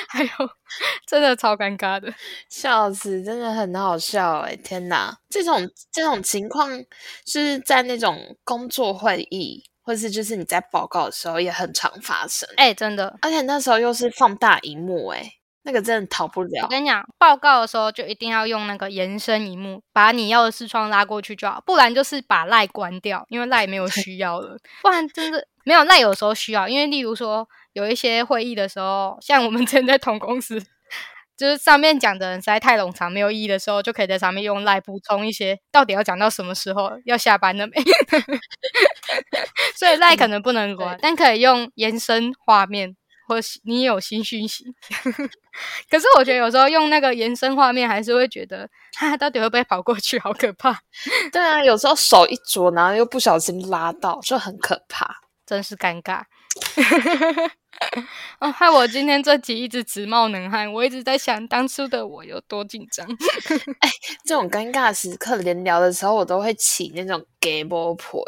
[0.10, 0.30] 还有，
[1.06, 2.14] 真的超尴尬的。
[2.50, 4.56] 笑死，真的很好笑哎！
[4.56, 6.84] 天哪，这种这种情况
[7.26, 15.34] 是在那种工作会议，或是就是你在报告的时候也很常发生，哎、真的，而且那时候又是放大荧幕，哎，
[15.68, 16.68] 那个真的逃不了我。
[16.70, 30.64] 跟你讲，报告的时候就一定要用那个延伸荧幕，把你要的视窗拉过去就好，不然就是把赖关掉，因为赖没有需要了，不然真的没有赖有时候需要，因为例如说有一些会议的时候，像我们 之前在同公司。
[31.38, 37.74] 就是上面讲的人实在太冗长没有意义的时候，就可以在上面用赖补充一些到底要讲到什么时候，要下班了没？
[39.78, 42.96] 所以赖可能不能关，但可以用延伸画面，
[43.28, 44.66] 或是你有新讯息。
[45.90, 50.18] 可是我觉得有时候用那个延伸画面，还是会觉得，哈，到底会不会跑过去？
[50.20, 50.80] 好可怕，
[51.32, 55.18] 对啊，有时候手一捉，然后又不小心拉到，就很可怕。
[55.46, 56.24] 真是尴尬。
[58.40, 63.08] 哦，害我今天这集一直直冒冷汗，我一直在想当初的我有多紧张。
[64.26, 67.26] 这种尴尬时刻，连聊的时候我都会起那种
[67.98, 68.24] 婆，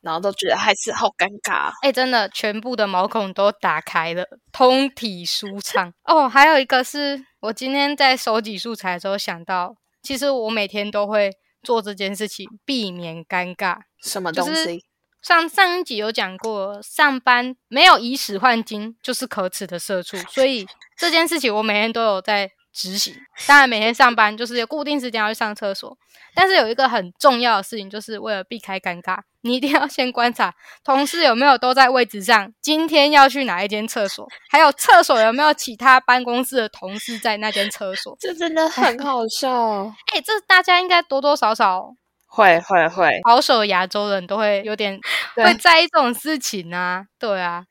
[0.00, 1.70] 然后都觉得还是好尴尬。
[1.82, 5.92] 哎、真的，全部的毛孔都打开了，通体舒畅。
[6.04, 11.30] 哦，还有一个是我今天在收集素材的时候想到，其实我每天都会
[11.62, 13.78] 做这件事情，避免尴尬。
[14.02, 14.84] 什么东西？
[15.24, 22.50] 上上一集有讲过，上班没有以史换金就是可耻的社畜，所以这件事情我每天都有在。
[22.76, 23.14] 执行，
[23.46, 25.96] 当然每天上班就是有固定时间要去上厕所，
[26.34, 39.84] 但是有一个很重要的事情，就是为了避开尴尬，你一定要先观察同事有没有都在位置上，今天要去哪一间厕所，还有厕所有没有其他办公室的同事在那间厕所，这真的很好笑。
[40.12, 41.94] 哎，这大家应该多多少少
[42.34, 44.98] 会会会，保守亚洲人都会有点
[45.36, 47.64] 会在意这种事情啊，对啊，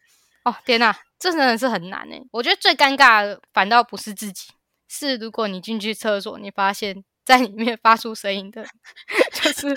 [0.46, 4.48] 哦天哪，这真的是很难哎，我觉得最尴尬的反倒不是自己。
[4.88, 8.64] 是，如果你进去厕所，你发现在里面发出声音的，
[9.34, 9.76] 就是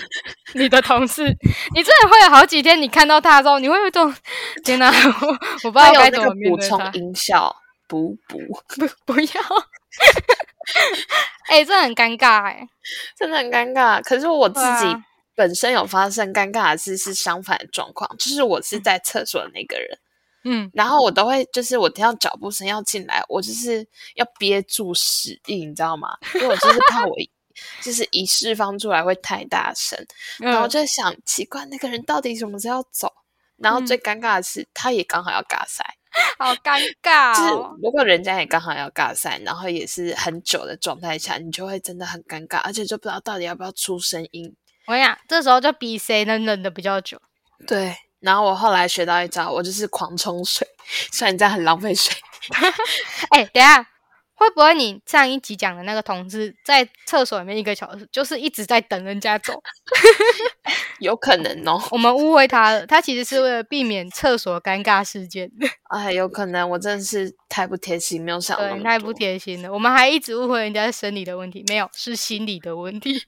[0.53, 1.23] 你的同事。
[1.75, 4.13] 你真的会有好几天，你看到他的时候，你会有种
[4.63, 5.27] 天哪，我
[5.63, 6.91] 我不知道该怎么面对他。
[6.93, 7.53] 音效，
[7.87, 9.41] 补补不不要。
[11.49, 12.67] 哎，这很尴尬哎，
[13.17, 14.01] 真的很尴尬。
[14.03, 14.85] 可是我自己
[15.35, 19.99] 本身有发生尴尬的事，是相反的状况，就是我是在厕所的那个人。
[20.43, 26.17] 嗯，然后我都会，就是我听到脚步声要进来，我就是要憋住屎意，你知道吗？
[26.35, 27.15] 因为我就是怕我
[27.81, 29.97] 就是一释放出来会太大声，
[30.39, 33.11] 然后就想奇怪那个人到底什么时候要走。
[33.57, 35.95] 然后最尴尬的是，他也刚好要尬赛，
[36.37, 37.35] 好尴尬。
[37.35, 37.49] 就是
[37.81, 44.55] 如果人家也刚好要尬赛，然后也是很久的状态下，你就会真的很尴尬，而且就不知道到底要不要出声音。
[44.85, 47.19] 我跟你讲，这时候就比谁能忍的比较久。
[47.65, 47.95] 对。
[48.19, 50.67] 然后我后来学到一招，我就是狂冲水，
[51.13, 52.15] 虽然这样很浪费水。
[53.29, 53.85] 哎，等下
[54.37, 59.53] 会不会你上一集讲的那个同事在厕所里面一个小时，就是一直在等人家走？
[60.99, 65.51] 有可能哦， 我们误会他了，他其实是为了避免厕所尴尬事件。
[65.89, 69.73] 哎，有可能，我真的是太不贴心，没有想对，太不贴心了。
[69.73, 73.19] 我们还一直误会人家是生理的问题，没有，是心理的问题。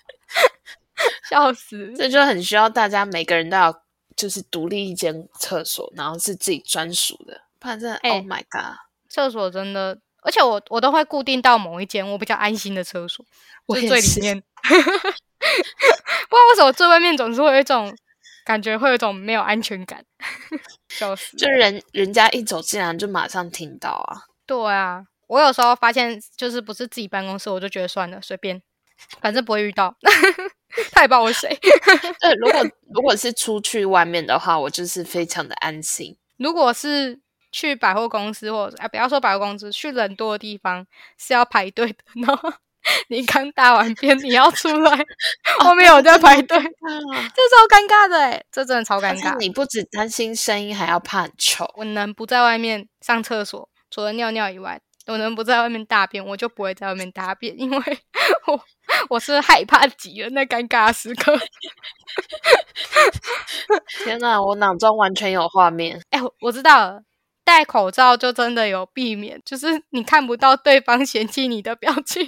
[1.28, 3.82] 笑死，这就很需要大家每个人都要。
[4.16, 7.40] 就是独立一间厕所，然后是自己专属的。
[7.58, 8.76] 反正，Oh my god，
[9.08, 13.24] 厕所真的，而且我我都会固定到某一间我比较安心的厕所，
[13.66, 14.42] 我最里面。
[14.62, 17.96] 不知道为什么最外面总是会有一种
[18.44, 20.04] 感觉，会有一种没有安全感。
[20.88, 24.22] 笑死，就人人家一走进来就马上听到啊。
[24.46, 28.60] 对啊，我有时候发现就是不是自己办公室，我就觉得算了，随便，
[29.20, 29.94] 反正不会遇到。
[30.92, 31.58] 他也不知道我谁。
[32.20, 32.60] 对，如果
[32.94, 36.16] 如果是出去外面的话，我就是非常的安心。
[36.36, 37.20] 如果是
[37.52, 40.86] 去百货公司，或者哎，不要说百货公司，去人多的地方
[41.18, 41.98] 是要排队的。
[42.26, 42.52] 然后
[43.08, 44.98] 你刚大完便，你要出来，
[45.58, 49.36] 后面有在排队，这超尴尬的哎，这真的超尴尬。
[49.38, 51.70] 你不止担心声音，还要怕很臭。
[51.76, 54.80] 我能不在外面上厕所，除了尿尿以外。
[55.06, 57.78] 我能不在外面大便，我就不会在外面大便，因为
[58.46, 58.64] 我
[59.08, 61.36] 我是害怕极了那尴尬时刻。
[64.04, 66.00] 天哪，我脑中完全有画面。
[66.10, 67.02] 哎，我知道了。
[67.50, 72.24] 戴口罩就真的有避免，就是你看不到对方嫌弃你的表情。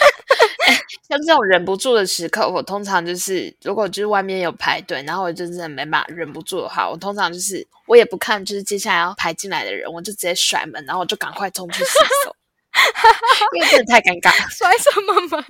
[1.06, 11.90] 像这种忍不住的时刻，我通常就是如果就是外面有排队，然后我就真的没办法忍不住的话，我通常就是我也不看，就是接下来要排进来的人，我就直接甩门，然后我就赶快冲去洗
[12.24, 12.34] 手，
[13.52, 14.30] 因为真的太尴尬。
[14.50, 15.44] 甩什么门？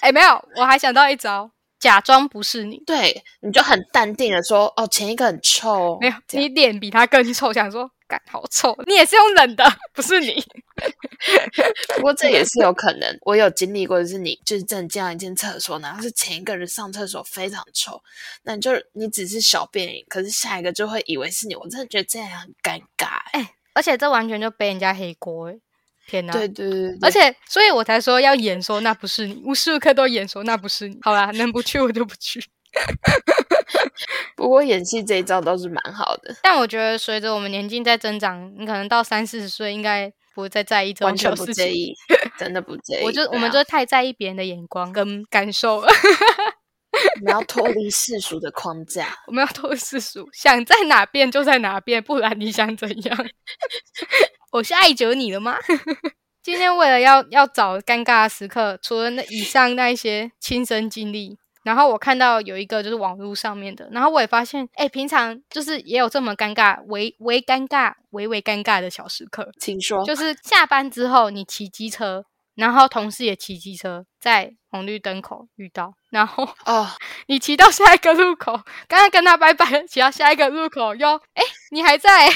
[0.00, 1.50] 哎，没有，我还想到一招。
[1.78, 10.44] 假装不是你，对，你就很淡定的说：“哦，前一个很臭。”没有，你脸比他更臭，想说“干好臭”，你也是用冷的，不是你。
[11.96, 18.02] 不过这也是有可能，我有经历过，就是你就是真的进到一间厕所，然后是前一个人上厕所非常臭，
[18.42, 25.58] 那你就你只是小便，可是下一个就会以为是你，我真的觉得这样很尴尬，哎，而且这完全就背人家黑锅，哎。
[26.08, 26.32] 天呐！
[26.32, 30.96] 对对对，而且所以我才说要演说那不是你，无时无刻都演说那不是你。
[31.02, 32.40] 好啦，能不去我就不去。
[34.36, 36.34] 不过演戏这一招倒是蛮好的。
[36.42, 41.94] 但我觉得随着我们年纪在增长，你可能到三四十岁，应该不会再在意这种小事情。
[42.38, 43.04] 真的不介意。
[43.04, 45.88] 我就我们就太在意别人的眼光跟感受了。
[47.20, 49.14] 我们要脱离世俗的框架。
[49.26, 53.26] 我们要脱离世俗，想在哪变就在哪变，不然你想怎样？
[54.52, 55.58] 我是爱着你了吗？
[56.42, 69.50] 今天为了要要找尴尬的时刻，除了那以上那一些亲身经历，然后我看到有一个就是网络上面的，然后我也发现，哎，平常就是也有这么尴尬、微微尴尬、微微尴尬的小时刻。
[69.58, 72.24] 请说，就是下班之后你骑机车，
[72.54, 76.86] 然后同事也骑机车，在红绿灯口遇到，然后哦，
[77.26, 78.52] 你骑到下一个路口，
[78.86, 82.28] 刚刚跟他拜拜，骑到下一个路口又，哎，你还在。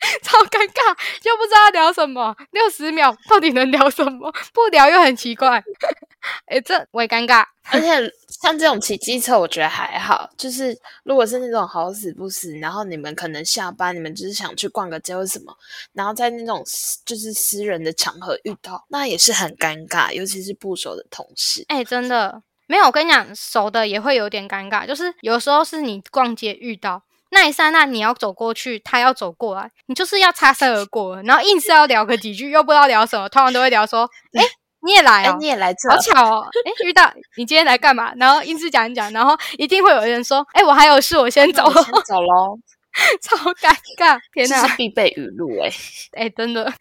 [0.22, 4.32] 超尴尬，又不知道聊什么，六十秒到底能聊什么？
[4.54, 5.62] 不聊又很奇怪，
[6.46, 7.44] 哎，这我也尴尬。
[7.70, 7.88] 而且
[8.28, 10.30] 像这种骑机车，我觉得还好。
[10.38, 15.54] 就是如果是那种好死不死，然后你们可能下班，你们就是想去逛个街或什么，
[15.92, 16.64] 然后在那种
[17.04, 21.64] 就是私人的场合遇到，那也是很尴尬，尤其是不熟的同事。
[21.68, 24.86] 哎，真的没有，我跟你讲，熟的也会有点尴尬。
[24.86, 27.02] 就是有时候是你逛街遇到。
[27.30, 34.42] 那一刹那，你要走过去，他要走过来，你就是要擦身而过，然后硬是要聊个几句，又不知道聊什么，通常都会聊说： “哎，
[34.82, 42.58] 你也来哦，你也来这，好巧哦，哎，遇到你今天来干嘛？”然后硬是讲一讲，然后一定会有人说：“哎，我还有事，我先走，先走喽。
[43.22, 45.70] ”超尴尬，天哪，是必备语录哎，
[46.18, 46.72] 哎，真的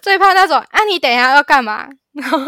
[0.00, 1.88] 最怕那种啊，你等一下要干嘛？
[2.12, 2.38] 然后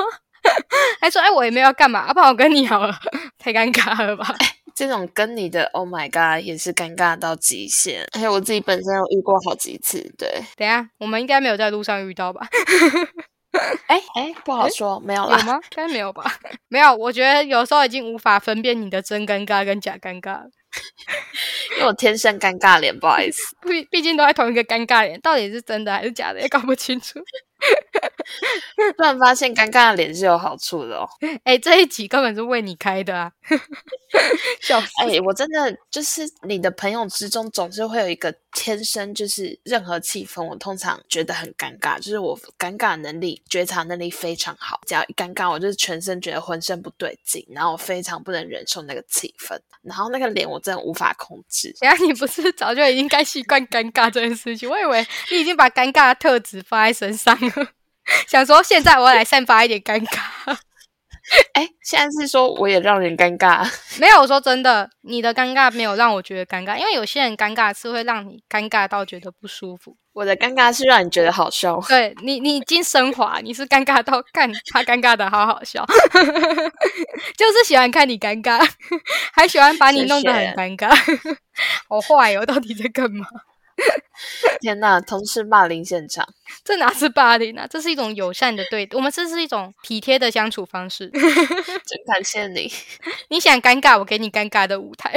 [1.01, 2.95] 还说：“哎，我也没有要干嘛，要不然我跟你好了。”
[3.39, 4.35] 太尴尬了吧？
[4.75, 10.13] 这种跟你的 Oh my God 也是尴尬到极限，而且我自己本身有遇过好几次。
[10.19, 12.47] 对，等下我们应该没有在路上遇到吧？
[13.87, 15.39] 哎哎，不好说，没有啦。
[15.39, 15.55] 有吗？
[15.55, 16.25] 应该没有吧？
[16.69, 20.47] 没有，我觉得有时候已经无法分辨你的真尴尬跟假尴尬了。
[21.77, 23.55] 因为我天生尴尬脸，不好意思。
[23.63, 27.21] 毕毕竟都在同一个尴尬脸，到底是真的还是假的也搞不清楚。
[28.97, 31.09] 突然发现尴尬的脸是有好处的哦。
[31.45, 33.31] 哎，这一集根本是为你开的啊！
[34.61, 34.89] 笑死！
[34.99, 44.81] 哎，我真的就是你的朋友之中，总是会有一个天生就是任何气氛，我通常觉得很尴尬，就是我尴尬能力、觉察能力非常好。
[44.87, 51.75] 只要一尴尬，我就是全身觉得浑身不对劲，然后我非常不能忍受那个气氛，然后那个脸我真的无法控制。
[51.81, 54.69] 哎呀，你不是早就已经该习惯尴尬这件事情？
[54.71, 57.54] 我以为你已经把尴尬的特质放在身上了。
[58.29, 60.57] 想说，现在我来散发一点尴尬。
[61.55, 63.67] 哎，现在是说我也让人尴尬？
[63.99, 69.97] 没有，我说真的，你的尴尬没有让我觉得尴尬，因为有些人尴尬是会让你尴尬到觉得不舒服。
[70.13, 71.81] 我的尴尬是让你觉得好笑。
[71.89, 75.85] 对你，你已经升华，你是尴尬到看他尴尬的好好笑，
[77.37, 78.63] 就是喜欢看你尴尬，
[79.33, 80.95] 还喜欢把你弄得很尴尬，
[81.89, 82.45] 好坏哦！
[82.45, 83.27] 到底在干嘛？
[84.61, 86.27] 天呐，同事霸凌现场，
[86.65, 87.67] 这哪是霸凌啊？
[87.69, 91.09] 这是一种友善的对，我们这是一种体贴的相处方式。
[91.11, 91.23] 真
[92.07, 92.71] 感谢你，
[93.29, 95.13] 你想尴尬，我给你尴尬的舞台。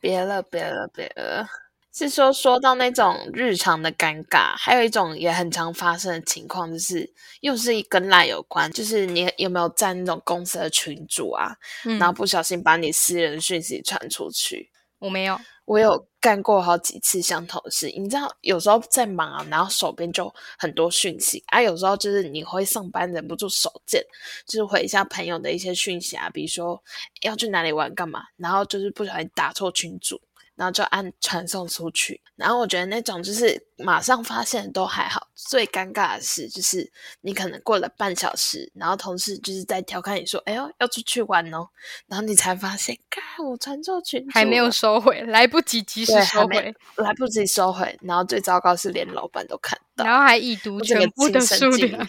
[0.00, 1.46] 别了，别了，别了。
[1.90, 11.56] 是说说到那种日常的尴尬，还有一种也很常发生的情况，就是又是跟赖有关，就是你有没有在那种公司的群组啊，
[11.98, 14.70] 然后不小心把你私人讯息传出去？
[15.00, 15.40] 我没有。
[15.68, 24.02] 我有干过好几次相同的事，你知道，有时候在忙啊，然后手边就很多讯息啊，有时候就是你会上班忍不住手贱，
[24.46, 26.82] 就是回一下朋友的一些讯息啊，比如说
[27.20, 30.18] 要去哪里玩干嘛，然后就是不小心打错群主。
[30.58, 36.90] 然后就按传送出去，然后我觉得那种就是马上发现都还好，最尴尬的是就是
[37.20, 41.68] 你可能过了半小时，然后同事就是在调侃你说：“哎呦，要出去玩哦。”
[42.08, 47.96] 然后你才发现，看我传错群，还没有收回，来不及及时收回，来不及收回。
[48.02, 52.04] 然后最糟糕是连老板都看到，然后还已读全部的数量。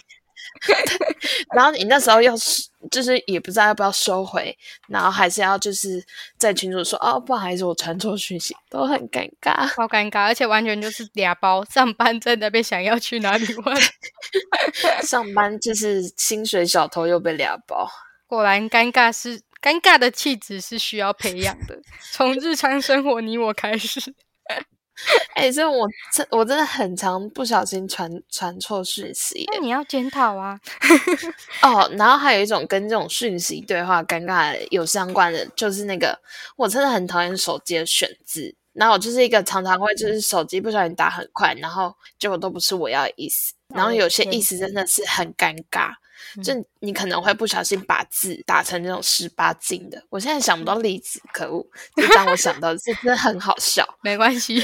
[1.54, 4.56] 然后你那时候又是就是也不知道要不要收回，
[4.88, 6.02] 然后还是要就是
[6.38, 13.76] 在群主说哦不好意思我传错讯息，都很尴尬，好尴尬，而且完全就是俩包上班在那边想要去哪里玩，
[15.02, 17.90] 上班就是薪水小偷又被俩包，
[18.26, 21.78] 果然尴尬是尴尬的气质是需要培养的，
[22.12, 24.00] 从日常生活你我开始。
[25.34, 30.60] 哎，这我真我真的很常不小心传传错讯息，那你要检讨啊。
[31.62, 36.18] 哦，然后还有一种跟这种讯息对话尴尬有相关的，就是那个
[36.56, 45.92] 我真的很讨厌手机的选字，然后我就是一个常常会就是手机不小心打很快，然后结果都不是我要的意思，然后有些意思真的是很尴尬。
[46.42, 51.64] 就你可能会不小心把字打成那种十八禁的，我现在想不到例子，可恶！
[51.96, 53.86] 就当我想到，这真的很好笑。
[54.02, 54.62] 没关系，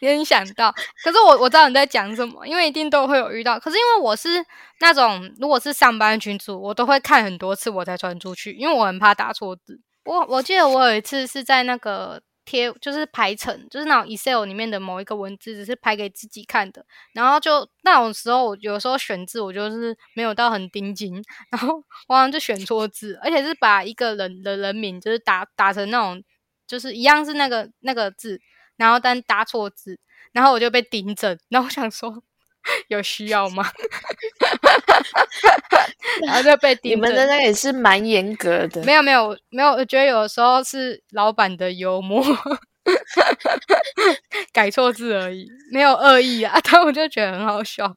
[0.00, 3.58] 你想到，可是我我知道你在讲什么，因为一定都会有遇到。
[3.58, 4.44] 可是因为我是
[4.80, 9.80] 那种，如果是上班群组，我都会看很多次我才传出去，因为我很怕打错字。
[10.04, 12.20] 我我记得我有一次是在那个。
[12.46, 16.86] 贴就是排成，就是那种 Excel 里面的某一个文字，只是排给自己看的。
[17.12, 21.74] 然后就那种时候，我有时候选字，我就是没有到很盯紧，然后
[22.06, 26.22] 往往就选错字，而且是把一个人的人名就是打打成那种，
[26.66, 28.40] 就是一样是那个那个字，
[28.76, 29.98] 然后但打错字，
[30.32, 31.36] 然后我就被盯着。
[31.50, 32.22] 然后我想说，
[32.88, 33.64] 有需要吗？
[36.26, 38.82] 然后就被盯你们的那个也是蛮严格的。
[38.84, 42.24] 没有没有没有，我觉得有的时候是老板的幽默。
[44.52, 46.58] 改错字而已，没有恶意啊。
[46.64, 47.92] 但我就觉得很好笑。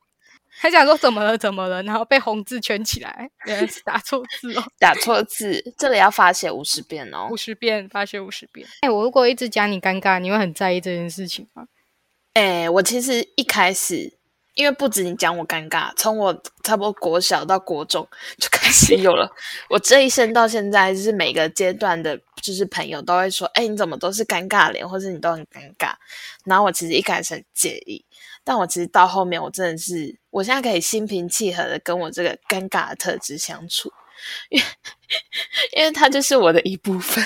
[0.62, 8.68] 他想说怎么了怎么了，然后被红字圈起来，原来是打错字哦， 打错字，这里要罚写五十遍哦，五十遍罚写五十遍。
[8.82, 11.68] 哎，我如果一直讲你尴尬，你会很在意这件事情吗？
[12.34, 14.18] 哎，我其实一开始，
[14.56, 16.34] 因为不止你讲我尴尬，从我
[16.64, 19.32] 差不多国小到国中就开始有了。
[19.70, 25.93] 我这一生到现在，就是每个阶段的，就是朋友都会说：“哎，你怎么都是尴尬脸，或者你都很尴尬。”
[26.45, 28.04] 然后我其实一开始很介意。
[28.43, 33.91] 但我其实到后面，我真的是，我现在可以心平气和的跟我这个尴尬的特质相处，
[34.50, 34.66] 因为
[35.78, 37.24] 因为它就是我的一部分。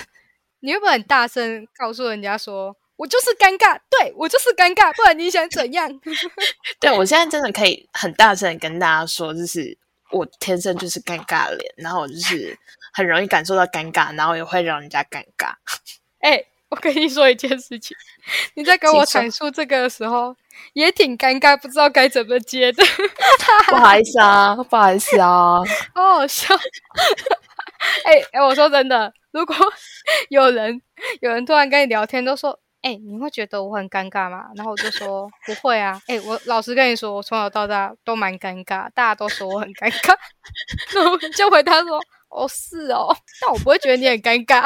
[0.59, 5.89] 你会不会很大声告诉人家说，我就是尴尬，对我就是尴尬，不然你想怎样？
[6.79, 9.77] 对我现在真的可以很大声的跟大家说，就是
[10.11, 12.57] 我天生就是尴尬脸，然后我就是
[12.93, 15.53] 很容易感受到尴尬，然后也会让人家尴尬。
[16.21, 16.45] 哎。
[16.69, 17.95] 我跟你说一件事情，
[18.55, 20.35] 你在跟我阐述这个的时候
[20.73, 22.83] 也挺尴尬，不知道该怎么接的。
[23.67, 25.61] 不好意思啊，不好意思啊，
[25.93, 26.55] 好好笑。
[28.05, 29.55] 哎哎，我说真的，如果
[30.29, 30.81] 有人
[31.21, 34.45] 有人突然跟你聊天，都说哎，你会觉得我很尴尬吗？
[34.55, 35.99] 然后我就说不会啊。
[36.07, 40.15] 哎，我老实跟你说，我从小到大都蛮尴尬，大家都说我很尴尬。
[40.93, 41.99] 那我就回答说。
[42.35, 44.63] 哦，是哦，但我不会觉得你很尴尬。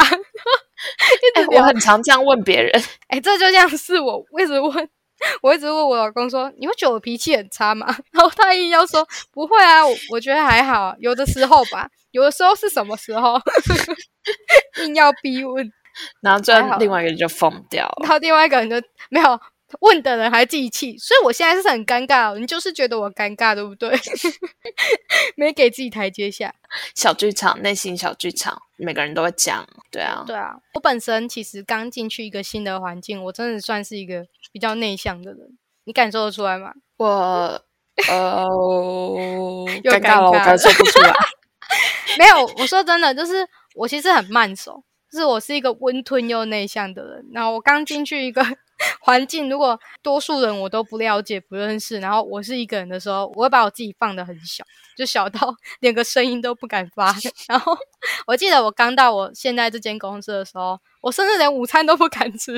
[1.52, 2.72] 我很常这样问别人，
[3.10, 4.90] 哎，这就像是我，我一直问，
[5.42, 7.86] 我一直问我老公说，你会觉得我脾气很差吗？
[8.14, 13.38] 然后他硬要说不会啊，我我觉得还好，有的时候吧，有的时候是什么时候？
[14.86, 15.70] 硬要逼问，
[16.22, 18.76] 然后最后另外一个人就疯掉，然后另外一个人就
[19.10, 19.40] 没有。
[19.82, 22.34] 问的人还记气，所以我现在是很尴尬。
[22.40, 23.92] 你就是觉得我尴尬，对不对？
[25.36, 26.56] 没给自己台阶下。
[26.96, 29.68] 小剧场，内心小剧场，每个人都会讲。
[29.92, 30.56] 对啊，对啊。
[30.74, 35.58] 我本身其实刚进去一个新的环境，我真的算是一个比较内向的人。
[35.84, 36.72] 你感受得出来吗？
[36.96, 37.06] 我
[38.08, 38.46] 呃，
[39.84, 41.14] 尴尬了，我感受不出来。
[42.18, 43.46] 没有，我说真的，就是
[43.76, 47.26] 我其实很慢熟，就是我是一个温吞又内向的人。
[47.32, 48.46] 然后我刚进去一个。
[49.02, 54.64] 环境如果多数人我都不了解不认识，然后我是一个人的时候，我会把我自己放的很小，
[54.96, 55.52] 就小到
[55.82, 57.12] 连个声音都不敢发。
[57.50, 57.76] 然后
[58.28, 62.54] 我记得我刚到我现在这间公司的时候，我甚至连午餐都不敢吃，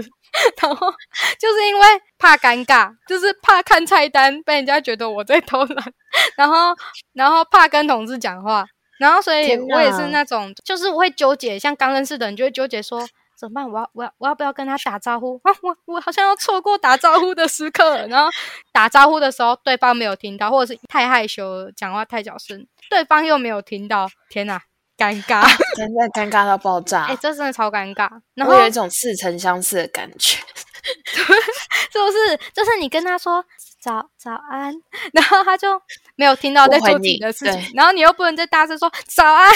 [0.61, 0.91] 然后
[1.39, 1.87] 就是因为
[2.17, 5.93] 怕尴尬，就是怕看菜单被人家觉得我在偷懒，
[6.35, 6.75] 然后
[7.13, 8.65] 然后怕跟同事讲话，
[8.99, 13.07] 然后所以我也是那种，就是我会纠结，像刚认识的人就会纠结说。
[13.39, 13.71] 怎么办？
[13.71, 15.51] 我要我要我要不要跟他打招呼啊？
[15.63, 18.05] 我我好像要错过打招呼的时刻。
[18.07, 18.29] 然后
[18.73, 24.09] 打招呼的时候，对方没有听到，或者是太害羞，讲话太小声，对方又没有听到。
[24.27, 24.61] 天哪，
[24.97, 25.47] 尴尬！
[25.77, 27.05] 真的尴尬到爆炸！
[27.07, 28.09] 哎，这真的超尴尬。
[28.33, 30.35] 然后有一种似曾相识的感觉，
[31.15, 32.37] 是不是？
[32.53, 33.41] 就是你跟他说。
[33.79, 34.73] 早早安，
[35.13, 35.67] 然后他就
[36.15, 39.49] 没有听到在做自己的事情，然后你又不能再大声说早安，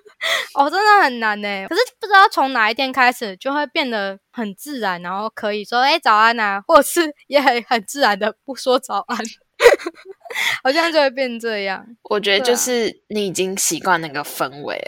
[0.54, 1.66] 哦，真的很难呢。
[1.68, 9.18] 可是不知道从哪一天开始，就会变得很自然，然后可以说哎早安啊，或者是也很很自然的不说早安，
[10.62, 11.84] 好像就会变这样。
[12.04, 14.78] 我觉得就是你已经习惯那个氛围，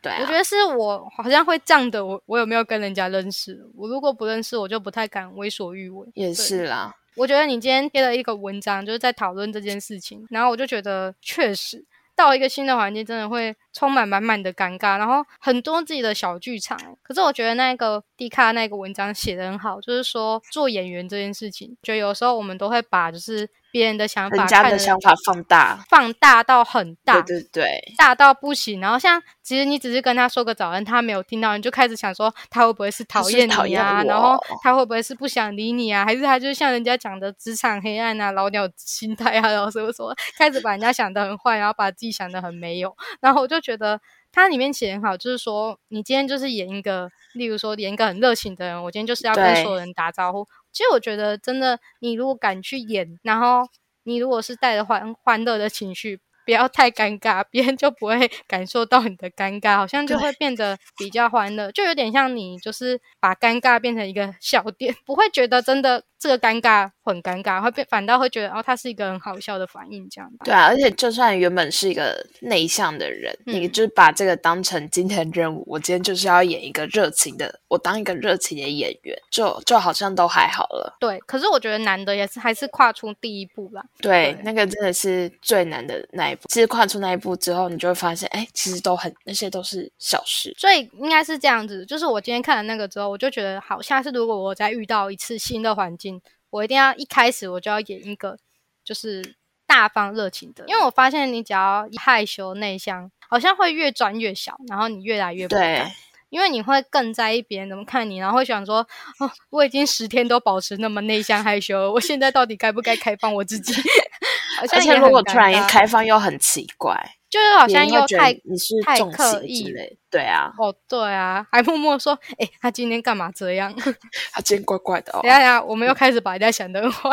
[0.00, 2.04] 对，我觉得是我好像会这样的。
[2.04, 3.68] 我我有没有跟人家认识？
[3.76, 6.08] 我如果不认识，我就不太敢为所欲为。
[6.14, 6.94] 也是啦。
[7.16, 16.78] 我觉得你今天贴了一个文章，就是在讨论这件事情，然后我就觉得确实到一个新的环境，真的会充满满满的尴尬，然后很多自己的小剧场。
[17.02, 23.48] 可是我觉得那个迪卡那个文章写的很好，就是说做演员这件事情，就有时候我们都会把就是。
[23.76, 28.80] 别人的想法，人家的想法放大，放大到很大，对对对，大到不行。
[28.80, 34.02] 然后像，其实你只是跟他说个早安，他没有听到，你就开始想说他会不会是讨厌你啊？
[34.04, 36.06] 然后他会不会是不想理你啊？
[36.06, 42.96] 还是他就像人家讲的职场黑暗啊、老鸟心态啊，然后什么什么，开始把人家想的很坏，然后把自己想的很没有。
[43.20, 44.00] 然后我就觉得
[44.32, 50.46] 他里面写很好，就是说你今天就是演一个，例如说演一个很热情的人，我今天就是要跟所有人打招呼。
[50.76, 53.62] 其实我觉得，真的，你如果敢去演，然后
[54.04, 70.30] 你如果是带着欢欢乐的情绪，不要太尴尬，别人就不会 感受到你的尴尬，好像就会变得比较欢乐，就有点像你就是把尴尬变成一个笑点，不会觉得真的这个尴尬很尴尬，会变反倒会觉得哦，他是一个很好笑的反应这样。
[70.44, 80.96] 对啊，而且就算原本是一个内向的人，你就把这个当成今天任务，我今天就是要演一个热情的，我当一个热情的演员，就就好像都还好了。
[80.98, 83.82] 对，可是我觉得难的也是还是跨出第一步吧。
[84.00, 86.48] 对，那个真的是最难的那一步。
[86.48, 90.54] 其实跨出那一步之后，你就会发现，哎，其实都很那些都是小事。
[90.56, 96.05] 所以应该是这样子，就是我今天看了那个之后，我就觉得，好，下次如果我再遇到一次新的环境，
[96.50, 98.36] 我一定要一开始我就要演一个
[98.84, 99.34] 就是
[99.66, 105.90] 大方热情的，因为我发现你只要害羞内向，好像会越转越小，然后你越来越不敢，
[106.28, 108.86] 因为你会更在意别人怎么看你，然后会想说，
[109.18, 113.74] 哦，我已经十天都保持那么内向害羞，我现在到底该不该开放我自己？
[114.60, 117.12] 而且如果突然一开放又很奇怪。
[117.28, 123.70] 就是好像又太你是太刻意嘞，对啊，哦对啊，还默默说，哎，他今天干嘛这样？
[124.32, 125.20] 他今天怪怪的哦。
[125.22, 127.10] 等下等下，我们又开始把人家想的坏。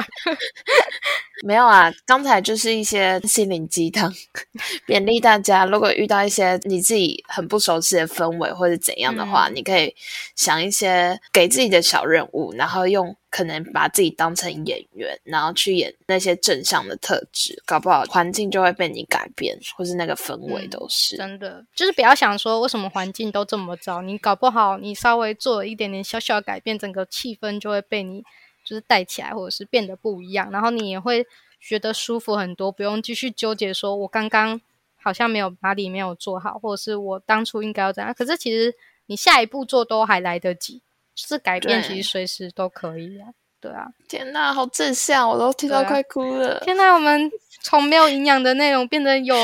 [1.43, 4.09] 没有啊，刚才就是一些心灵鸡汤，
[4.87, 5.65] 勉励大家。
[5.65, 9.93] 如果遇到一些你自己很不熟悉的氛围或者怎样的话，你可以
[10.37, 21.65] 想一些给自己的小任务，然后用可能把自己当成演员，然后去演那些正向的特质，搞不好环境就会被你改变，或是那个氛围都是真的。
[21.75, 28.23] 就是不要想说为什么环境都这么糟，你搞不好你稍微做了一点点小小的改变，整个气氛就会被你。
[28.65, 31.27] 就是带起来，或者是变得不一样，然后你也会
[31.59, 34.61] 觉得舒服很多，不用继续纠结说，我刚刚
[34.95, 38.13] 好像没有哪里没有做好，或者是我当初应该要怎样。
[38.13, 38.73] 可是其实
[39.07, 40.81] 你下一步做都还来得及，
[41.13, 43.27] 就是改变其实随时都可以啊。
[43.59, 46.61] 对啊，天哪，好正向，我都听到快哭了。
[46.61, 47.29] 天哪，我们
[47.61, 49.35] 从没有营养的内容变得有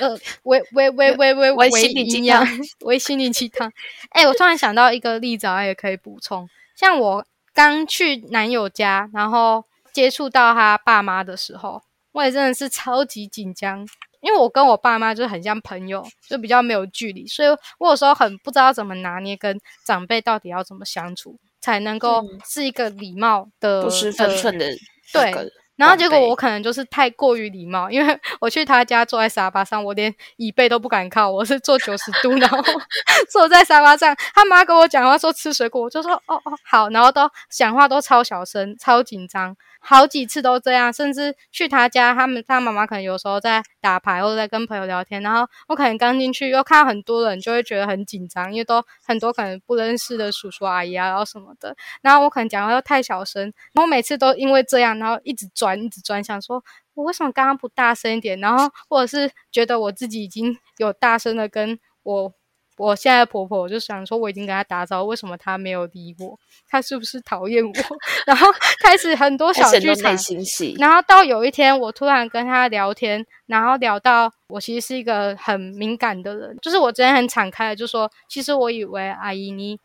[0.00, 2.46] 呃，微微微微微微营养，
[2.80, 3.72] 微心灵鸡汤。
[4.10, 7.24] 哎，我突然想到一个例子啊，也可以补充，像我。
[7.56, 13.86] 刚去男友家，然后接触到他爸妈的时候，我也真的是超级紧张，
[14.20, 17.48] 因为我跟我爸妈就很像朋友，就比较没有距离，所以
[17.78, 19.56] 我有时候很不知道怎么拿捏跟
[19.86, 24.66] 长辈到底要怎么相处，才能够是一个礼貌的、不失分寸的
[25.12, 25.32] 对。
[25.76, 32.58] 然后结果我可能就是太过于礼貌，因为 我去他家坐在沙发上，我连椅背都不敢靠，我是坐九十度，然后
[33.30, 34.14] 坐在沙发上。
[34.34, 39.56] 他妈跟我讲话说吃水果，我就说哦哦好，然后都讲话都超小声，超紧张。
[39.86, 53.42] 好几次都这样，甚至去他家，他们他妈妈可能有时候在打牌或者在跟朋友聊天，然后我可能刚进去又看到很多人，就会觉得很紧张，因为都很多可能不认识的叔叔阿姨啊，然后什么的，然后我可能讲话又太小声，
[53.74, 56.62] 然后每次都因为这样，然后一直转一直转，想说
[56.94, 62.32] 我为什么刚刚不大声一点，然后或者是觉得我自己已经有大声的跟我。
[62.76, 66.36] 我现在婆婆我就想说，我已经跟她打招呼，为什么她没有理我？
[66.68, 67.72] 她是不是讨厌我？
[68.26, 68.48] 然后
[68.80, 70.12] 开始很多小剧场，
[70.76, 79.78] 然后到有一天，我突然跟她聊天，然后聊到我其实是一个很敏感的人，就是我真的很敞开，就说其实我以为阿姨你。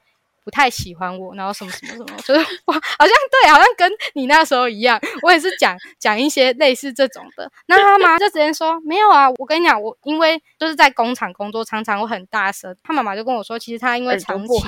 [0.50, 7.52] 不太喜欢我，然后什么什么什么，就是哇 好像对，好像跟你那时候一样，我也是讲讲一些类似这种的。
[7.68, 12.76] 那他妈就直接说没有啊，我跟你讲，我因为就是在工厂工作，常常会很大声。
[12.82, 14.64] 他妈妈就跟我说，其实他因为长期，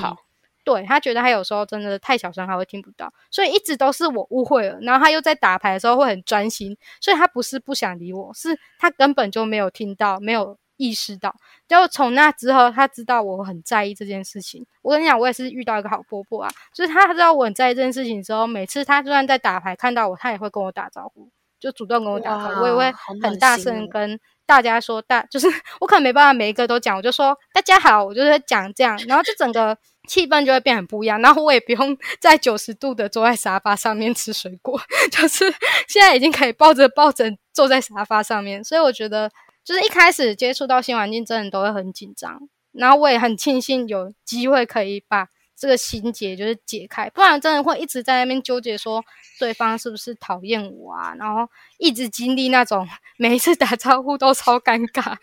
[0.62, 4.78] 对他觉得他有时候真的太小声，他会听不到，所以一直都是我误会了。
[4.82, 10.56] 然后他又在打牌的时候会很专心，所以他不是不想理我，是他根本就没有听到，没有。
[10.76, 11.34] 意识到，
[11.68, 14.66] 就从那之后，他知道我很在意这件事情。
[14.82, 22.62] 我跟你讲，我也是遇到一个好婆婆啊，就是他知道我很在意这件事情之后，每次他就算在打牌看到我，他也会跟我打招呼，就主动跟我打招呼。
[22.62, 22.92] 我也会
[23.22, 25.46] 很大声跟大家说，大 就是
[25.80, 29.76] 我可能没办法每一个都讲，我就说大家好，我就是讲这样，然后就整个
[30.08, 31.20] 气氛就会变很不一样。
[31.20, 34.80] 然后我也不用 在九十度的坐在沙发上面吃水果，
[35.12, 35.44] 就是
[35.86, 39.30] 现在已经可以抱着抱枕坐在沙发上面，所以我觉得。
[39.64, 42.48] 就是一开始接触到新环境，真的都会很紧张。
[42.72, 49.04] 然后我也很庆幸有机会可以把这个心结就是解开，不然真的会一直在那边纠结，说
[49.38, 51.14] 对方是不是讨厌我啊？
[51.18, 51.46] 然后
[51.78, 52.88] 一直经历那种
[53.18, 55.14] 每一次打招呼都超尴尬，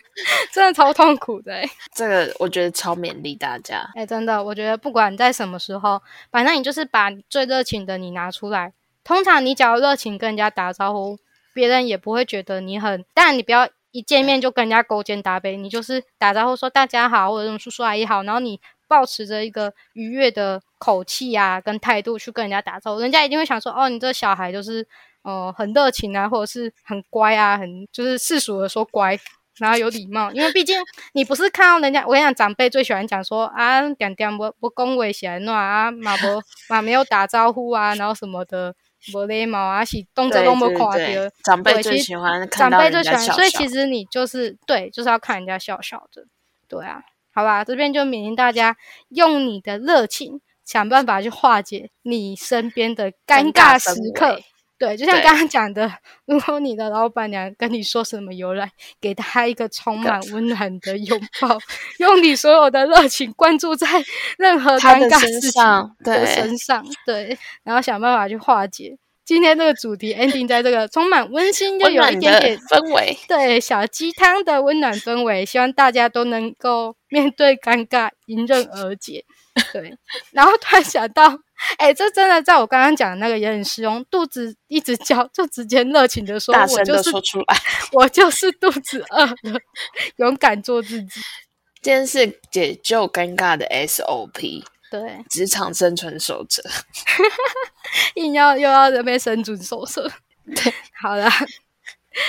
[0.52, 1.60] 真的超痛苦的。
[1.92, 3.90] 这个我觉得超勉励大家。
[3.96, 8.72] 哎，真的，我觉得不管在什么时候，反正你就是把最热情的你拿出来。
[9.02, 11.18] 通常你只要热情跟人家打招呼，
[11.52, 13.68] 别人也不会觉得你很，但你不要。
[13.92, 24.86] 一见面就跟人家勾肩搭背，你就是打招呼说大家好，或者什么叔叔阿姨好，然后你保持着一个愉悦的口气啊，跟态度去跟人家打招呼，人家一定会想说，哦，你这小孩就是
[25.22, 29.18] 呃很热情啊，或者是很乖啊，很就是世俗的说乖，
[29.58, 30.80] 然后有礼貌，因为毕竟
[31.12, 36.26] 你不是看到人家，我跟你讲，长辈最喜欢讲说啊，点点不不恭维起来那啊，马不
[36.68, 38.74] 马没有打招呼啊，然后什么的。
[39.14, 41.30] 无礼貌啊，是动作都没看到。
[41.44, 46.24] 长辈最喜欢看到人家笑笑，所以其实你就是对，就是要看人家笑笑的。
[46.68, 47.02] 对啊，
[47.34, 48.76] 好吧，这边就勉励大家
[49.08, 54.40] 用你的热情想办法去化解你身边的尴尬时刻。
[54.80, 55.92] 对，就像刚刚讲的，
[56.24, 61.58] 如果你的老板娘跟你说什么由来，给她一个充满温暖的拥抱，
[61.98, 63.86] 用你所有的热情关注在
[64.38, 65.62] 任何尴尬事情
[66.02, 68.96] 的身上，对，然后想办法去化解。
[69.22, 79.24] 今天这个主题 ending 在这个充满温馨又有一点点氛围，对小鸡汤的温暖氛围，希望大家都能够面对尴尬迎刃而解。
[79.72, 79.92] 对，
[80.30, 81.36] 然后突然想到，
[81.76, 84.02] 哎，这真的在我刚刚讲的那个也很适用。
[84.04, 87.56] 肚子一直叫，就直接热情的说，大声的说出来，
[87.92, 89.60] 我就是肚子饿了，
[90.16, 91.20] 勇敢做自己。
[91.82, 96.62] 今天是解救尴尬的 SOP，对，职场生存守则，
[98.14, 100.08] 硬要又要这边生存守则。
[100.54, 100.72] 对，
[101.02, 101.28] 好了，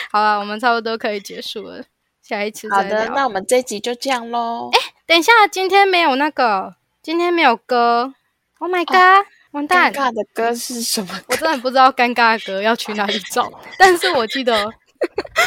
[0.09, 1.83] 好了，我们差不多可以结束了，
[2.23, 4.71] 下一次好的，那我们这集就这样喽。
[4.73, 6.80] 哎，等一下，今天没有那个。
[7.01, 8.13] 今天没有歌
[8.59, 9.25] ，Oh my god！
[9.53, 11.19] 完蛋，尴尬的歌是什么？
[11.27, 13.51] 我真的不知道尴尬的歌要去哪里找。
[13.77, 14.69] 但是我记得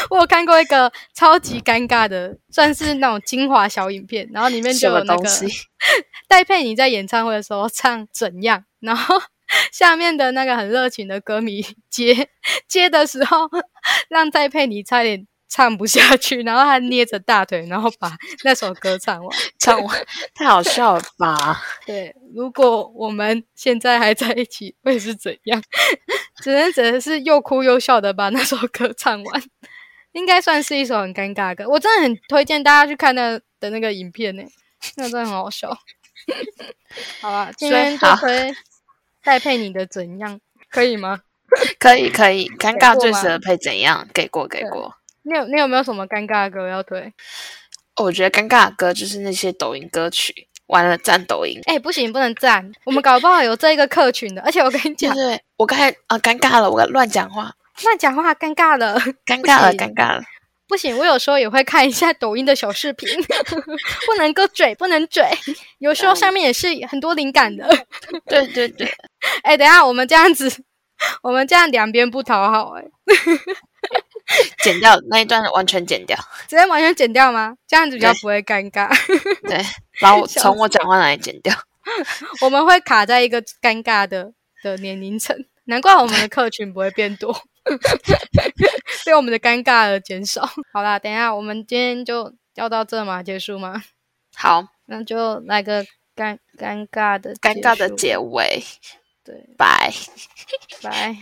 [0.09, 5.29] 我有看过一个超级尴尬的，算是那种精华小影片，然后里面就有那个
[6.27, 9.15] 戴佩妮在演唱会的时候唱怎样，然后
[9.71, 12.27] 下面的那个很热情的歌迷接
[12.67, 13.49] 接的时候，
[14.09, 15.25] 让戴佩妮差点。
[15.47, 18.11] 唱不下去， 然后他捏着大腿，然后把
[18.43, 21.61] 那首歌唱完， 唱完太好笑了吧？
[21.85, 25.61] 对，如果我们现在还在一起，会是怎样？
[26.43, 29.43] 只能只能是又哭又笑的把那首歌唱完，
[30.13, 31.69] 应该算是一首很尴尬的歌。
[31.69, 34.43] 我真的很推荐大家去看那的那个影片呢，
[34.97, 35.69] 那真的很好笑。
[37.21, 38.53] 好吧，今天就推
[39.23, 40.39] 戴佩妮的怎样，
[40.69, 41.21] 可以吗？
[41.79, 44.07] 可以可以，尴尬最适合配怎样？
[44.13, 44.95] 给过给过。
[45.25, 47.11] 你有你有没有什么尴尬的歌要推？
[48.01, 50.33] 我觉得尴尬的歌就是那些抖音歌曲，
[50.67, 51.59] 完了赞抖音。
[51.65, 54.41] 哎，不行，不能赞，我们搞不好有这一个客群的。
[54.41, 57.53] 而且我跟你讲，对，我刚才啊，尴尬了，我乱讲话，
[57.83, 60.23] 乱讲话，尴尬了，尴尬了，尴尬了，
[60.67, 63.07] 不行，我有时候也会看一下抖音的小视频，
[64.05, 65.23] 不能够嘴，不能嘴，
[65.79, 67.67] 有时候上面也是很多灵感的。
[68.27, 68.91] 对对对，
[69.43, 70.51] 哎，等下我们这样子，
[71.23, 72.83] 我们这样两边不讨好，哎。
[74.63, 76.17] 剪掉那一段，完全剪掉，
[76.47, 77.55] 直接完全剪掉吗？
[77.67, 78.89] 这样子比较不会尴尬。
[79.47, 79.63] 对，
[79.99, 81.53] 然后从我讲话那里剪掉。
[82.41, 87.31] 我们会卡在一个尴尬的的年龄层，难怪我们的客群不会变多，
[89.05, 90.49] 被我们的尴尬而减少。
[90.73, 93.21] 好啦，等一下，我们今天就要到这吗？
[93.21, 93.83] 结束吗？
[94.35, 95.83] 好，那就来个
[96.15, 98.63] 尴尴尬的尴尬的结尾。
[99.25, 99.91] 对，拜
[100.83, 101.15] 拜，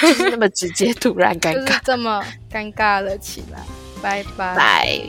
[0.00, 2.20] 就是 那么直接，突然尴尬，这么
[2.52, 3.60] 尴尬了起来，
[4.02, 4.54] 拜拜。
[4.56, 5.00] 拜。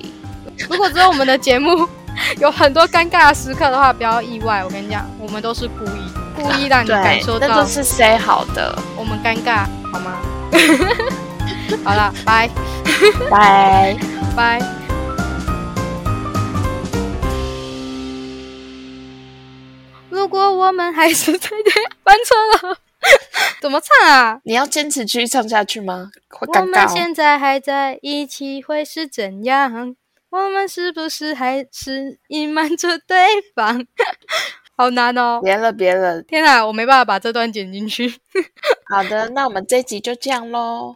[0.70, 1.88] 如果之后我们的节目
[2.40, 10.20] 有很多尴尬的时刻的话，不要意外，我跟你讲，我们都是故意故意让你感受到，那都是 say 好的，我们尴尬好吗？
[11.84, 12.50] 好了，拜。
[13.30, 13.98] 拜
[14.36, 14.87] 拜。
[20.18, 21.48] 如果我们还是在
[22.04, 22.78] 翻车了，
[23.62, 24.42] 怎么唱啊？
[24.46, 26.10] 你要坚持继续唱下去吗？
[26.48, 29.96] 我们现在还在一起会是怎样？
[30.32, 33.16] 我们是不是还是隐瞒着对
[33.54, 33.86] 方？
[34.76, 35.40] 好难哦！
[35.44, 38.12] 别了别了，天哪，我没办法把这段剪进去。
[38.90, 40.96] 好的，那我们这集就这样喽。